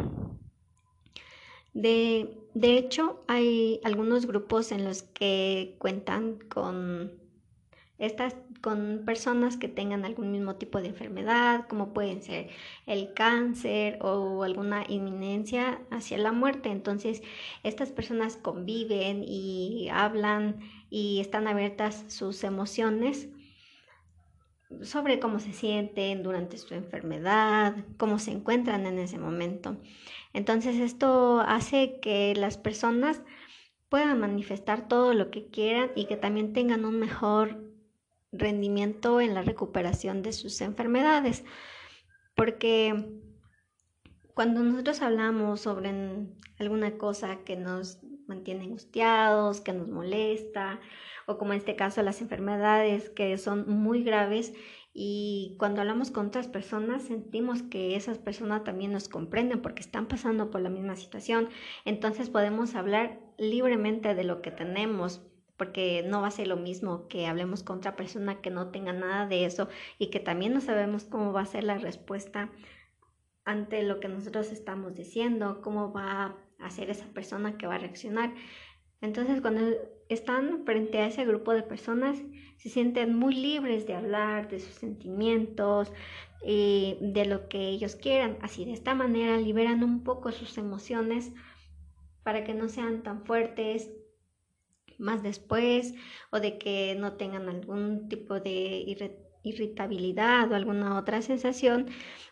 De, 1.72 2.36
de 2.52 2.76
hecho, 2.76 3.24
hay 3.26 3.80
algunos 3.84 4.26
grupos 4.26 4.70
en 4.70 4.84
los 4.84 5.02
que 5.02 5.76
cuentan 5.78 6.40
con 6.40 7.12
estas 7.96 8.36
con 8.60 9.02
personas 9.04 9.56
que 9.56 9.68
tengan 9.68 10.04
algún 10.04 10.32
mismo 10.32 10.56
tipo 10.56 10.80
de 10.80 10.88
enfermedad, 10.88 11.66
como 11.68 11.92
pueden 11.92 12.22
ser 12.22 12.48
el 12.86 13.12
cáncer 13.14 13.98
o 14.02 14.42
alguna 14.42 14.84
inminencia 14.88 15.80
hacia 15.90 16.18
la 16.18 16.32
muerte. 16.32 16.70
Entonces, 16.70 17.22
estas 17.62 17.90
personas 17.90 18.36
conviven 18.36 19.24
y 19.26 19.88
hablan 19.92 20.60
y 20.90 21.20
están 21.20 21.48
abiertas 21.48 22.04
sus 22.08 22.44
emociones 22.44 23.28
sobre 24.82 25.20
cómo 25.20 25.38
se 25.38 25.52
sienten 25.52 26.22
durante 26.22 26.58
su 26.58 26.74
enfermedad, 26.74 27.76
cómo 27.96 28.18
se 28.18 28.32
encuentran 28.32 28.86
en 28.86 28.98
ese 28.98 29.18
momento. 29.18 29.76
Entonces, 30.32 30.76
esto 30.76 31.40
hace 31.40 32.00
que 32.00 32.34
las 32.34 32.58
personas 32.58 33.22
puedan 33.88 34.20
manifestar 34.20 34.88
todo 34.88 35.14
lo 35.14 35.30
que 35.30 35.46
quieran 35.46 35.90
y 35.94 36.06
que 36.06 36.16
también 36.16 36.52
tengan 36.52 36.84
un 36.84 36.98
mejor 36.98 37.65
rendimiento 38.32 39.20
en 39.20 39.34
la 39.34 39.42
recuperación 39.42 40.22
de 40.22 40.32
sus 40.32 40.60
enfermedades. 40.60 41.44
Porque 42.34 43.20
cuando 44.34 44.62
nosotros 44.62 45.00
hablamos 45.02 45.60
sobre 45.60 45.94
alguna 46.58 46.98
cosa 46.98 47.38
que 47.44 47.56
nos 47.56 48.00
mantiene 48.26 48.64
angustiados, 48.64 49.60
que 49.60 49.72
nos 49.72 49.88
molesta, 49.88 50.80
o 51.26 51.38
como 51.38 51.52
en 51.52 51.58
este 51.58 51.76
caso 51.76 52.02
las 52.02 52.20
enfermedades 52.20 53.10
que 53.10 53.36
son 53.38 53.68
muy 53.68 54.02
graves 54.02 54.52
y 54.92 55.56
cuando 55.58 55.82
hablamos 55.82 56.10
con 56.10 56.28
otras 56.28 56.48
personas 56.48 57.02
sentimos 57.02 57.62
que 57.62 57.96
esas 57.96 58.18
personas 58.18 58.64
también 58.64 58.92
nos 58.92 59.08
comprenden 59.08 59.60
porque 59.60 59.82
están 59.82 60.06
pasando 60.06 60.50
por 60.50 60.62
la 60.62 60.70
misma 60.70 60.96
situación, 60.96 61.50
entonces 61.84 62.30
podemos 62.30 62.74
hablar 62.74 63.20
libremente 63.36 64.14
de 64.14 64.24
lo 64.24 64.40
que 64.40 64.50
tenemos, 64.50 65.22
porque 65.56 66.04
no 66.06 66.20
va 66.20 66.28
a 66.28 66.32
ser 66.32 66.48
lo 66.48 66.56
mismo 66.56 67.08
que 67.08 67.26
hablemos 67.26 67.62
con 67.62 67.78
otra 67.78 67.96
persona 67.96 68.40
que 68.40 68.50
no 68.50 68.70
tenga 68.70 68.92
nada 68.92 69.26
de 69.26 69.44
eso 69.44 69.68
y 69.98 70.08
que 70.08 70.20
también 70.20 70.52
no 70.52 70.60
sabemos 70.60 71.04
cómo 71.04 71.32
va 71.32 71.42
a 71.42 71.46
ser 71.46 71.64
la 71.64 71.78
respuesta 71.78 72.50
ante 73.44 73.82
lo 73.82 74.00
que 74.00 74.08
nosotros 74.08 74.50
estamos 74.52 74.94
diciendo, 74.94 75.60
cómo 75.62 75.92
va 75.92 76.36
a 76.58 76.70
ser 76.70 76.90
esa 76.90 77.06
persona 77.06 77.56
que 77.56 77.66
va 77.66 77.76
a 77.76 77.78
reaccionar. 77.78 78.34
Entonces, 79.00 79.40
cuando 79.40 79.62
están 80.08 80.64
frente 80.64 80.98
a 80.98 81.06
ese 81.06 81.24
grupo 81.24 81.52
de 81.52 81.62
personas, 81.62 82.16
se 82.56 82.70
sienten 82.70 83.16
muy 83.16 83.34
libres 83.34 83.86
de 83.86 83.94
hablar 83.94 84.48
de 84.48 84.58
sus 84.58 84.74
sentimientos, 84.74 85.92
y 86.44 86.96
de 87.00 87.26
lo 87.26 87.48
que 87.48 87.68
ellos 87.68 87.96
quieran. 87.96 88.38
Así, 88.40 88.64
de 88.64 88.72
esta 88.72 88.94
manera, 88.94 89.36
liberan 89.36 89.82
un 89.82 90.04
poco 90.04 90.30
sus 90.30 90.56
emociones 90.58 91.32
para 92.22 92.44
que 92.44 92.54
no 92.54 92.68
sean 92.68 93.02
tan 93.02 93.24
fuertes 93.24 93.90
más 94.98 95.22
después 95.22 95.94
o 96.30 96.40
de 96.40 96.58
que 96.58 96.94
no 96.98 97.14
tengan 97.14 97.48
algún 97.48 98.08
tipo 98.08 98.40
de 98.40 98.84
irritabilidad 99.42 100.50
o 100.50 100.54
alguna 100.54 100.98
otra 100.98 101.22
sensación 101.22 101.86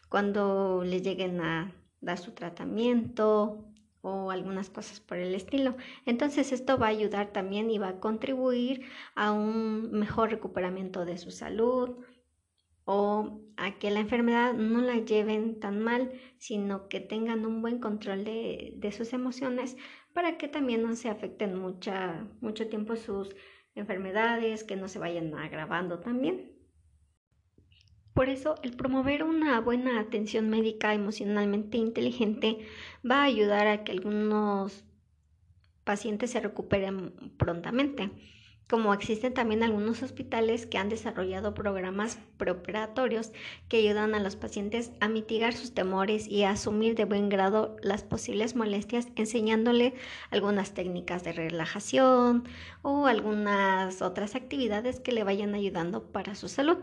cuando 0.08 0.82
les 0.84 1.02
lleguen 1.02 1.40
a 1.40 1.74
dar 2.00 2.18
su 2.18 2.32
tratamiento 2.32 3.64
o 4.02 4.30
algunas 4.30 4.68
cosas 4.68 5.00
por 5.00 5.16
el 5.16 5.34
estilo. 5.34 5.76
Entonces 6.04 6.52
esto 6.52 6.76
va 6.78 6.86
a 6.86 6.90
ayudar 6.90 7.32
también 7.32 7.70
y 7.70 7.78
va 7.78 7.88
a 7.88 8.00
contribuir 8.00 8.82
a 9.14 9.32
un 9.32 9.90
mejor 9.92 10.30
recuperamiento 10.30 11.04
de 11.06 11.16
su 11.16 11.30
salud 11.30 12.04
o 12.84 13.40
a 13.56 13.78
que 13.78 13.90
la 13.90 14.00
enfermedad 14.00 14.52
no 14.52 14.82
la 14.82 14.98
lleven 14.98 15.58
tan 15.58 15.80
mal, 15.82 16.12
sino 16.36 16.88
que 16.88 17.00
tengan 17.00 17.46
un 17.46 17.62
buen 17.62 17.78
control 17.78 18.24
de, 18.24 18.74
de 18.76 18.92
sus 18.92 19.14
emociones 19.14 19.76
para 20.14 20.38
que 20.38 20.48
también 20.48 20.82
no 20.82 20.96
se 20.96 21.10
afecten 21.10 21.58
mucho 21.58 22.68
tiempo 22.68 22.96
sus 22.96 23.36
enfermedades, 23.74 24.64
que 24.64 24.76
no 24.76 24.88
se 24.88 24.98
vayan 24.98 25.34
agravando 25.34 26.00
también. 26.00 26.52
Por 28.14 28.28
eso, 28.28 28.54
el 28.62 28.76
promover 28.76 29.24
una 29.24 29.60
buena 29.60 29.98
atención 29.98 30.48
médica 30.48 30.94
emocionalmente 30.94 31.78
inteligente 31.78 32.60
va 33.08 33.22
a 33.22 33.24
ayudar 33.24 33.66
a 33.66 33.82
que 33.82 33.90
algunos 33.90 34.84
pacientes 35.82 36.30
se 36.30 36.40
recuperen 36.40 37.12
prontamente 37.36 38.10
como 38.68 38.94
existen 38.94 39.34
también 39.34 39.62
algunos 39.62 40.02
hospitales 40.02 40.66
que 40.66 40.78
han 40.78 40.88
desarrollado 40.88 41.54
programas 41.54 42.18
preoperatorios 42.38 43.32
que 43.68 43.76
ayudan 43.78 44.14
a 44.14 44.20
los 44.20 44.36
pacientes 44.36 44.90
a 45.00 45.08
mitigar 45.08 45.52
sus 45.52 45.74
temores 45.74 46.26
y 46.26 46.44
a 46.44 46.50
asumir 46.50 46.94
de 46.94 47.04
buen 47.04 47.28
grado 47.28 47.76
las 47.82 48.02
posibles 48.02 48.56
molestias, 48.56 49.08
enseñándole 49.16 49.94
algunas 50.30 50.72
técnicas 50.72 51.24
de 51.24 51.32
relajación 51.32 52.48
o 52.82 53.06
algunas 53.06 54.00
otras 54.00 54.34
actividades 54.34 55.00
que 55.00 55.12
le 55.12 55.24
vayan 55.24 55.54
ayudando 55.54 56.04
para 56.04 56.34
su 56.34 56.48
salud. 56.48 56.78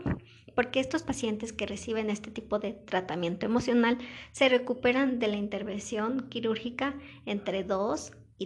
Porque 0.54 0.80
estos 0.80 1.02
pacientes 1.02 1.52
que 1.52 1.66
reciben 1.66 2.10
este 2.10 2.30
tipo 2.30 2.58
de 2.58 2.72
tratamiento 2.72 3.46
emocional 3.46 3.98
se 4.32 4.48
recuperan 4.48 5.18
de 5.18 5.28
la 5.28 5.36
intervención 5.36 6.28
quirúrgica 6.28 6.94
entre 7.26 7.64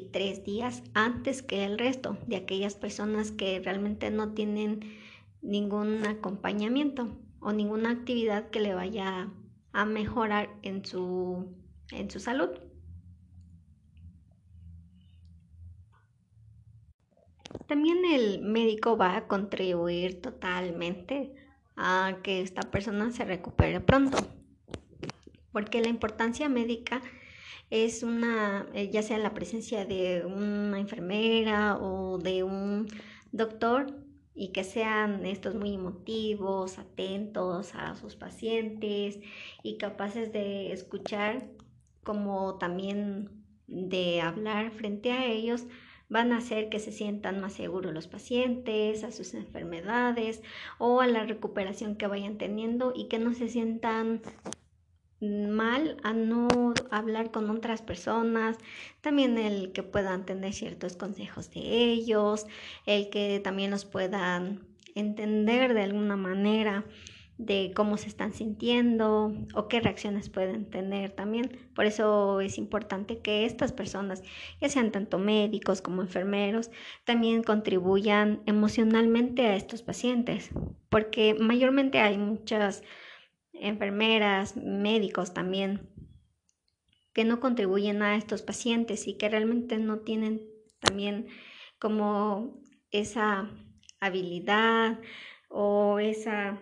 tres 0.00 0.44
días 0.44 0.82
antes 0.94 1.42
que 1.42 1.64
el 1.64 1.78
resto 1.78 2.16
de 2.26 2.37
aquellas 2.37 2.74
personas 2.74 3.32
que 3.32 3.61
realmente 3.61 4.11
no 4.11 4.32
tienen 4.32 4.80
ningún 5.42 6.06
acompañamiento 6.06 7.16
o 7.40 7.52
ninguna 7.52 7.90
actividad 7.90 8.50
que 8.50 8.61
le 8.61 8.74
vaya 8.74 9.30
a 9.72 9.85
mejorar 9.85 10.50
en 10.62 10.85
su, 10.85 11.54
en 11.90 12.11
su 12.11 12.18
salud. 12.18 12.50
También 17.66 18.04
el 18.04 18.42
médico 18.42 18.96
va 18.96 19.16
a 19.16 19.26
contribuir 19.26 20.20
totalmente 20.20 21.35
a 21.76 22.18
que 22.22 22.40
esta 22.40 22.62
persona 22.62 23.11
se 23.11 23.24
recupere 23.24 23.80
pronto, 23.80 24.18
porque 25.52 25.80
la 25.80 25.88
importancia 25.88 26.48
médica 26.48 27.02
es 27.70 28.02
una, 28.02 28.66
eh, 28.74 28.90
ya 28.90 29.02
sea 29.02 29.18
la 29.18 29.35
presencia 29.35 29.85
de 29.85 30.24
una 30.24 30.79
enfermera 30.79 31.76
o 31.79 32.18
de 32.18 32.42
un 32.42 32.87
doctor 33.33 33.94
y 34.35 34.48
que 34.48 34.64
sean 34.64 35.24
estos 35.26 35.55
muy 35.55 35.74
emotivos, 35.74 36.79
atentos 36.79 37.74
a 37.74 37.96
sus 37.96 38.16
pacientes 38.16 39.18
y 39.62 39.79
capaces 39.79 40.33
de 40.33 40.72
escuchar 40.72 41.48
como 42.05 42.57
también 42.59 43.31
de 43.66 44.20
hablar 44.20 44.70
frente 44.70 45.11
a 45.12 45.26
ellos 45.26 45.66
van 46.09 46.33
a 46.33 46.38
hacer 46.38 46.68
que 46.68 46.79
se 46.79 46.92
sientan 46.92 47.40
más 47.40 47.55
seguros 47.55 47.92
los 47.92 48.07
pacientes, 48.07 49.02
a 49.02 49.11
sus 49.11 49.35
enfermedades 49.35 50.42
o 50.79 51.00
a 51.00 51.07
la 51.07 51.24
recuperación 51.24 51.96
que 51.96 52.07
vayan 52.07 52.38
teniendo 52.38 52.92
y 52.94 53.09
que 53.09 53.18
no 53.18 53.35
se 53.35 53.48
sientan 53.48 54.22
mal 55.20 55.96
a 56.02 56.12
no 56.12 56.48
hablar 56.90 57.31
con 57.31 57.50
otras 57.50 57.83
personas, 57.83 58.59
también 59.00 59.38
el 59.38 59.72
que 59.72 59.83
puedan 59.83 60.26
tener 60.26 60.52
ciertos 60.52 60.96
consejos 60.96 61.50
de 61.50 61.61
ellos, 61.61 62.46
el 62.85 63.09
que 63.11 63.40
también 63.40 63.70
los 63.70 63.85
puedan 63.85 64.66
entender 64.94 65.74
de 65.74 65.83
alguna 65.83 66.16
manera 66.16 66.85
de 67.38 67.72
cómo 67.74 67.98
se 67.98 68.09
están 68.09 68.33
sintiendo 68.33 69.33
o 69.55 69.68
qué 69.68 69.81
reacciones 69.81 70.31
pueden 70.31 70.64
tener 70.70 71.11
también. 71.11 71.59
Por 71.74 71.85
eso 71.85 72.40
es 72.40 72.57
importante 72.57 73.18
que 73.18 73.44
estas 73.44 73.72
personas, 73.72 74.22
ya 74.61 74.68
sean 74.68 74.90
tanto 74.90 75.18
médicos 75.18 75.83
como 75.83 76.00
enfermeros, 76.00 76.70
también 77.05 77.42
contribuyan 77.42 78.40
emocionalmente 78.46 79.46
a 79.46 79.57
estos 79.57 79.83
pacientes, 79.83 80.50
porque 80.88 81.35
mayormente 81.38 82.00
hay 82.00 82.16
muchas 82.16 82.83
enfermeras, 83.60 84.56
médicos 84.56 85.34
también, 85.34 85.88
que 87.12 87.24
no 87.24 87.40
contribuyen 87.40 88.02
a 88.02 88.16
estos 88.16 88.42
pacientes 88.42 89.06
y 89.08 89.16
que 89.16 89.28
realmente 89.28 89.78
no 89.78 90.00
tienen 90.00 90.42
también 90.80 91.28
como 91.78 92.60
esa 92.90 93.50
habilidad 94.00 95.00
o 95.48 95.98
esa 95.98 96.60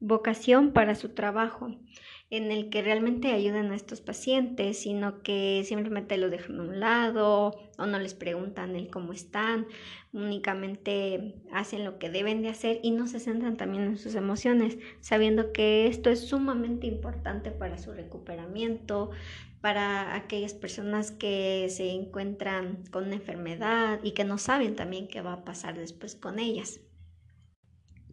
vocación 0.00 0.72
para 0.72 0.94
su 0.94 1.14
trabajo 1.14 1.74
en 2.30 2.50
el 2.50 2.70
que 2.70 2.82
realmente 2.82 3.28
ayudan 3.28 3.70
a 3.70 3.76
estos 3.76 4.00
pacientes, 4.00 4.80
sino 4.80 5.22
que 5.22 5.62
simplemente 5.64 6.18
lo 6.18 6.28
dejan 6.28 6.58
a 6.58 6.62
un 6.64 6.80
lado 6.80 7.54
o 7.78 7.86
no 7.86 7.98
les 8.00 8.14
preguntan 8.14 8.74
el 8.74 8.90
cómo 8.90 9.12
están, 9.12 9.66
únicamente 10.12 11.36
hacen 11.52 11.84
lo 11.84 11.98
que 11.98 12.10
deben 12.10 12.42
de 12.42 12.48
hacer 12.48 12.80
y 12.82 12.90
no 12.90 13.06
se 13.06 13.20
centran 13.20 13.56
también 13.56 13.84
en 13.84 13.96
sus 13.96 14.16
emociones, 14.16 14.76
sabiendo 15.00 15.52
que 15.52 15.86
esto 15.86 16.10
es 16.10 16.26
sumamente 16.26 16.88
importante 16.88 17.52
para 17.52 17.78
su 17.78 17.92
recuperamiento, 17.92 19.10
para 19.60 20.16
aquellas 20.16 20.54
personas 20.54 21.12
que 21.12 21.68
se 21.70 21.90
encuentran 21.90 22.84
con 22.90 23.04
una 23.04 23.16
enfermedad 23.16 24.00
y 24.02 24.12
que 24.12 24.24
no 24.24 24.38
saben 24.38 24.74
también 24.74 25.06
qué 25.06 25.20
va 25.20 25.34
a 25.34 25.44
pasar 25.44 25.78
después 25.78 26.16
con 26.16 26.40
ellas. 26.40 26.80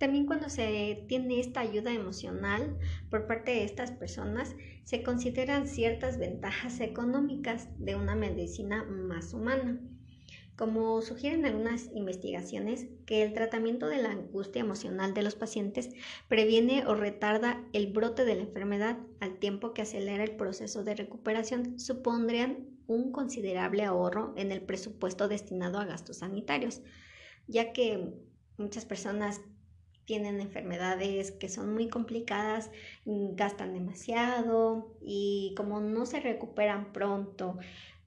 También 0.03 0.25
cuando 0.25 0.49
se 0.49 1.05
tiene 1.07 1.39
esta 1.39 1.61
ayuda 1.61 1.93
emocional 1.93 2.77
por 3.09 3.25
parte 3.25 3.51
de 3.51 3.63
estas 3.63 3.89
personas, 3.91 4.53
se 4.83 5.01
consideran 5.01 5.65
ciertas 5.65 6.17
ventajas 6.17 6.81
económicas 6.81 7.69
de 7.79 7.95
una 7.95 8.13
medicina 8.13 8.83
más 8.83 9.33
humana. 9.33 9.79
Como 10.57 11.01
sugieren 11.01 11.45
algunas 11.45 11.89
investigaciones, 11.93 12.87
que 13.05 13.23
el 13.23 13.31
tratamiento 13.31 13.87
de 13.87 14.01
la 14.01 14.11
angustia 14.11 14.59
emocional 14.59 15.13
de 15.13 15.23
los 15.23 15.35
pacientes 15.35 15.91
previene 16.27 16.85
o 16.85 16.95
retarda 16.95 17.63
el 17.71 17.87
brote 17.87 18.25
de 18.25 18.35
la 18.35 18.41
enfermedad 18.41 18.97
al 19.21 19.39
tiempo 19.39 19.73
que 19.73 19.83
acelera 19.83 20.25
el 20.25 20.35
proceso 20.35 20.83
de 20.83 20.95
recuperación, 20.95 21.79
supondrían 21.79 22.67
un 22.87 23.13
considerable 23.13 23.85
ahorro 23.85 24.33
en 24.35 24.51
el 24.51 24.63
presupuesto 24.63 25.29
destinado 25.29 25.79
a 25.79 25.85
gastos 25.85 26.17
sanitarios, 26.17 26.81
ya 27.47 27.71
que 27.71 28.11
muchas 28.57 28.83
personas 28.83 29.39
tienen 30.05 30.41
enfermedades 30.41 31.31
que 31.31 31.49
son 31.49 31.73
muy 31.73 31.87
complicadas, 31.89 32.71
mm, 33.05 33.35
gastan 33.35 33.73
demasiado 33.73 34.95
y 35.01 35.53
como 35.55 35.79
no 35.79 36.05
se 36.05 36.19
recuperan 36.19 36.91
pronto 36.93 37.57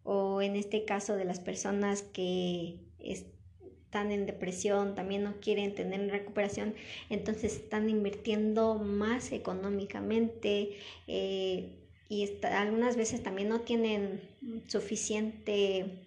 o 0.04 0.40
en 0.40 0.56
este 0.56 0.84
caso 0.84 1.16
de 1.16 1.24
las 1.24 1.40
personas 1.40 2.02
que 2.02 2.78
están 3.00 4.12
en 4.12 4.26
depresión, 4.26 4.94
también 4.94 5.24
no 5.24 5.40
quieren 5.40 5.74
tener 5.74 6.08
recuperación, 6.10 6.74
entonces 7.10 7.56
están 7.56 7.88
invirtiendo 7.90 8.76
más 8.76 9.32
económicamente 9.32 10.76
eh, 11.08 11.72
y 12.08 12.30
algunas 12.44 12.96
veces 12.96 13.22
también 13.22 13.48
no 13.48 13.62
tienen 13.62 14.20
suficiente 14.68 16.04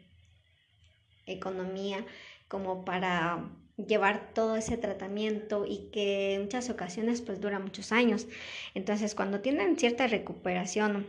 economía 1.26 2.06
como 2.48 2.86
para 2.86 3.50
llevar 3.88 4.34
todo 4.34 4.56
ese 4.56 4.78
tratamiento 4.78 5.66
y 5.66 5.90
que 5.92 6.36
en 6.36 6.44
muchas 6.44 6.70
ocasiones 6.70 7.22
pues 7.22 7.40
dura 7.40 7.60
muchos 7.60 7.92
años. 7.92 8.28
Entonces 8.74 9.16
cuando 9.16 9.42
tienen 9.42 9.78
cierta 9.78 10.08
recuperación 10.08 11.08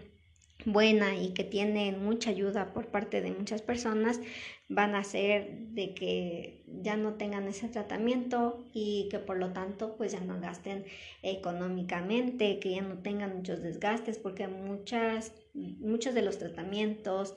buena 0.64 1.16
y 1.16 1.32
que 1.32 1.44
tienen 1.44 2.04
mucha 2.04 2.30
ayuda 2.30 2.72
por 2.72 2.86
parte 2.88 3.20
de 3.20 3.30
muchas 3.32 3.62
personas, 3.62 4.20
van 4.68 4.94
a 4.94 5.00
hacer 5.00 5.58
de 5.70 5.94
que 5.94 6.62
ya 6.66 6.96
no 6.96 7.14
tengan 7.14 7.48
ese 7.48 7.68
tratamiento 7.68 8.64
y 8.72 9.08
que 9.10 9.18
por 9.18 9.38
lo 9.38 9.52
tanto 9.52 9.96
pues 9.96 10.12
ya 10.12 10.20
no 10.20 10.40
gasten 10.40 10.84
económicamente, 11.22 12.58
que 12.60 12.72
ya 12.72 12.82
no 12.82 12.98
tengan 12.98 13.36
muchos 13.36 13.62
desgastes 13.62 14.18
porque 14.18 14.48
muchas, 14.48 15.32
muchos 15.54 16.14
de 16.14 16.22
los 16.22 16.38
tratamientos 16.38 17.34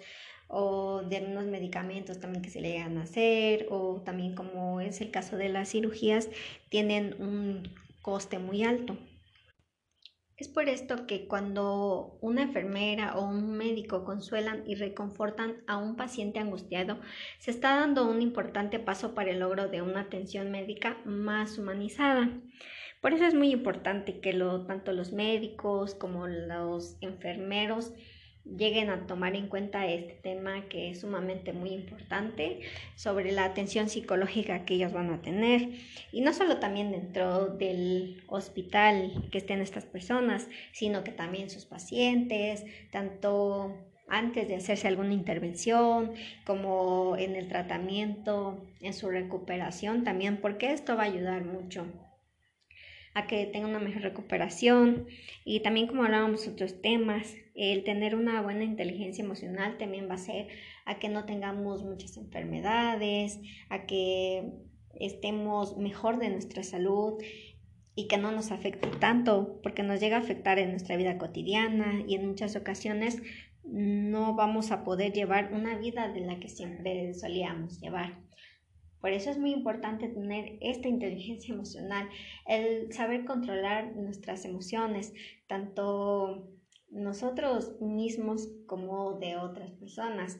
o 0.48 1.02
de 1.04 1.18
algunos 1.18 1.46
medicamentos 1.46 2.20
también 2.20 2.44
que 2.44 2.50
se 2.50 2.62
le 2.62 2.72
llegan 2.72 2.98
a 2.98 3.04
hacer 3.04 3.68
o 3.70 4.02
también 4.06 4.36
como 4.36 4.82
es 4.82 5.02
el 5.02 5.12
caso 5.12 5.38
de 5.38 5.50
las 5.50 5.70
cirugías 5.70 6.30
tienen 6.70 7.16
un 7.20 7.74
coste 8.02 8.40
muy 8.40 8.64
alto. 8.64 8.98
Es 10.36 10.48
por 10.48 10.68
esto 10.68 11.06
que 11.06 11.28
cuando 11.28 12.18
una 12.20 12.42
enfermera 12.42 13.16
o 13.18 13.26
un 13.26 13.56
médico 13.56 14.04
consuelan 14.04 14.64
y 14.68 14.76
reconfortan 14.76 15.64
a 15.68 15.78
un 15.78 15.96
paciente 15.96 16.40
angustiado, 16.40 17.00
se 17.38 17.52
está 17.52 17.76
dando 17.76 18.10
un 18.10 18.22
importante 18.22 18.80
paso 18.80 19.14
para 19.14 19.32
el 19.32 19.40
logro 19.40 19.68
de 19.68 19.82
una 19.82 20.02
atención 20.02 20.52
médica 20.52 20.98
más 21.06 21.60
humanizada. 21.60 22.30
Por 23.00 23.14
eso 23.14 23.26
es 23.26 23.36
muy 23.36 23.52
importante 23.52 24.22
que 24.22 24.34
lo, 24.34 24.66
tanto 24.66 24.92
los 24.92 25.14
médicos 25.14 25.94
como 25.94 26.28
los 26.28 26.98
enfermeros 27.02 27.94
lleguen 28.46 28.90
a 28.90 29.08
tomar 29.08 29.36
en 29.36 29.48
cuenta 29.48 29.88
este 29.88 30.14
tema 30.16 30.68
que 30.68 30.90
es 30.90 31.02
sumamente 31.02 31.54
muy 31.54 31.72
importante 31.72 32.60
sobre 32.96 33.32
la 33.32 33.46
atención 33.46 33.90
psicológica 33.90 34.66
que 34.66 34.76
ellos 34.76 34.92
van 34.92 35.12
a 35.12 35.22
tener. 35.22 35.70
Y 36.12 36.22
no 36.22 36.34
solo 36.34 36.58
también 36.58 36.92
dentro 36.92 37.48
del 37.48 38.22
hospital 38.28 39.30
que 39.32 39.38
estén 39.38 39.62
estas 39.62 39.86
personas 39.86 40.48
sino 40.72 41.04
que 41.04 41.12
también 41.12 41.50
sus 41.50 41.66
pacientes 41.66 42.66
tanto 42.92 43.78
antes 44.08 44.48
de 44.48 44.56
hacerse 44.56 44.88
alguna 44.88 45.14
intervención 45.14 46.14
como 46.46 47.16
en 47.18 47.36
el 47.36 47.48
tratamiento 47.48 48.66
en 48.82 48.94
su 48.94 49.10
recuperación 49.10 50.04
también 50.04 50.38
porque 50.38 50.74
esto 50.74 50.98
va 50.98 51.04
a 51.04 51.08
ayudar 51.08 51.46
mucho 51.46 51.88
a 53.14 53.28
que 53.28 53.46
tenga 53.46 53.68
una 53.68 53.80
mejor 53.80 54.02
recuperación. 54.02 55.08
Y 55.46 55.60
también 55.60 55.88
como 55.88 56.04
hablábamos 56.04 56.48
otros 56.48 56.82
temas, 56.82 57.36
el 57.56 57.84
tener 57.84 58.16
una 58.16 58.42
buena 58.42 58.64
inteligencia 58.64 59.24
emocional 59.24 59.78
también 59.78 60.10
va 60.10 60.16
a 60.16 60.18
ser 60.18 60.48
a 60.86 61.00
que 61.00 61.10
no 61.10 61.26
tengamos 61.26 61.84
muchas 61.84 62.18
enfermedades, 62.18 63.40
a 63.70 63.86
que 63.86 64.52
estemos 64.96 65.78
mejor 65.78 66.20
de 66.20 66.30
nuestra 66.30 66.64
salud 66.64 67.22
y 67.96 68.08
que 68.08 68.18
no 68.18 68.32
nos 68.32 68.52
afecte 68.52 68.88
tanto, 69.00 69.60
porque 69.62 69.84
nos 69.84 70.00
llega 70.00 70.18
a 70.18 70.22
afectar 70.22 70.58
en 70.58 70.72
nuestra 70.72 70.98
vida 70.98 71.18
cotidiana 71.18 72.04
y 72.08 72.16
en 72.16 72.28
muchas 72.28 72.56
ocasiones 72.56 73.22
no 73.64 74.36
vamos 74.36 74.72
a 74.72 74.84
poder 74.84 75.14
llevar 75.14 75.54
una 75.54 75.78
vida 75.78 76.12
de 76.12 76.22
la 76.22 76.40
que 76.40 76.50
siempre 76.50 77.14
solíamos 77.14 77.80
llevar. 77.80 78.20
Por 79.00 79.12
eso 79.12 79.30
es 79.30 79.38
muy 79.38 79.52
importante 79.52 80.08
tener 80.08 80.58
esta 80.62 80.88
inteligencia 80.88 81.54
emocional, 81.54 82.08
el 82.48 82.92
saber 82.94 83.26
controlar 83.26 83.96
nuestras 83.96 84.46
emociones, 84.46 85.14
tanto 85.48 86.53
nosotros 86.94 87.76
mismos 87.82 88.50
como 88.68 89.20
de 89.20 89.38
otras 89.38 89.72
personas. 89.72 90.40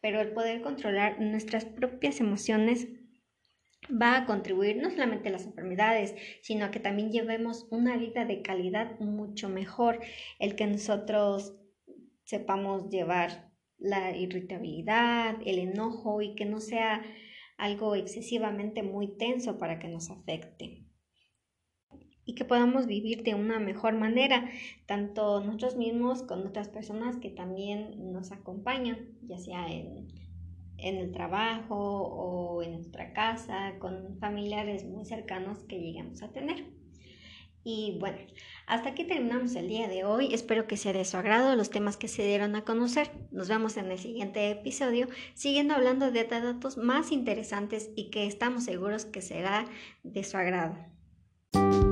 Pero 0.00 0.20
el 0.20 0.32
poder 0.32 0.62
controlar 0.62 1.20
nuestras 1.20 1.64
propias 1.64 2.20
emociones 2.20 2.88
va 3.90 4.16
a 4.16 4.26
contribuir 4.26 4.76
no 4.76 4.90
solamente 4.90 5.28
a 5.28 5.32
las 5.32 5.44
enfermedades, 5.44 6.14
sino 6.40 6.64
a 6.64 6.70
que 6.70 6.80
también 6.80 7.10
llevemos 7.10 7.66
una 7.70 7.96
vida 7.96 8.24
de 8.24 8.42
calidad 8.42 8.98
mucho 9.00 9.48
mejor, 9.48 10.00
el 10.38 10.56
que 10.56 10.66
nosotros 10.66 11.56
sepamos 12.24 12.88
llevar 12.88 13.52
la 13.78 14.16
irritabilidad, 14.16 15.36
el 15.44 15.58
enojo 15.58 16.22
y 16.22 16.34
que 16.34 16.44
no 16.44 16.60
sea 16.60 17.02
algo 17.56 17.94
excesivamente 17.94 18.82
muy 18.82 19.16
tenso 19.16 19.58
para 19.58 19.78
que 19.78 19.88
nos 19.88 20.10
afecte 20.10 20.91
y 22.24 22.34
que 22.34 22.44
podamos 22.44 22.86
vivir 22.86 23.22
de 23.22 23.34
una 23.34 23.58
mejor 23.58 23.94
manera, 23.94 24.50
tanto 24.86 25.40
nosotros 25.40 25.76
mismos 25.76 26.22
con 26.22 26.46
otras 26.46 26.68
personas 26.68 27.16
que 27.16 27.30
también 27.30 28.12
nos 28.12 28.32
acompañan, 28.32 28.98
ya 29.22 29.38
sea 29.38 29.66
en 29.66 30.08
en 30.82 30.96
el 30.96 31.12
trabajo 31.12 31.76
o 31.76 32.62
en 32.62 32.72
nuestra 32.72 33.12
casa, 33.12 33.74
con 33.78 34.18
familiares 34.18 34.84
muy 34.84 35.04
cercanos 35.04 35.60
que 35.60 35.78
lleguemos 35.78 36.22
a 36.22 36.32
tener. 36.32 36.66
Y 37.64 37.96
bueno, 38.00 38.18
hasta 38.66 38.88
aquí 38.88 39.04
terminamos 39.04 39.54
el 39.54 39.68
día 39.68 39.86
de 39.86 40.04
hoy. 40.04 40.34
Espero 40.34 40.66
que 40.66 40.76
sea 40.76 40.92
de 40.92 41.04
su 41.04 41.16
agrado 41.16 41.54
los 41.54 41.70
temas 41.70 41.96
que 41.96 42.08
se 42.08 42.26
dieron 42.26 42.56
a 42.56 42.64
conocer. 42.64 43.12
Nos 43.30 43.48
vemos 43.48 43.76
en 43.76 43.92
el 43.92 43.98
siguiente 44.00 44.50
episodio, 44.50 45.06
siguiendo 45.34 45.74
hablando 45.74 46.10
de 46.10 46.24
datos 46.24 46.76
más 46.76 47.12
interesantes 47.12 47.90
y 47.94 48.10
que 48.10 48.26
estamos 48.26 48.64
seguros 48.64 49.04
que 49.04 49.22
será 49.22 49.66
de 50.02 50.24
su 50.24 50.36
agrado. 50.36 50.91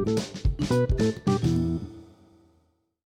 Música 0.06 1.49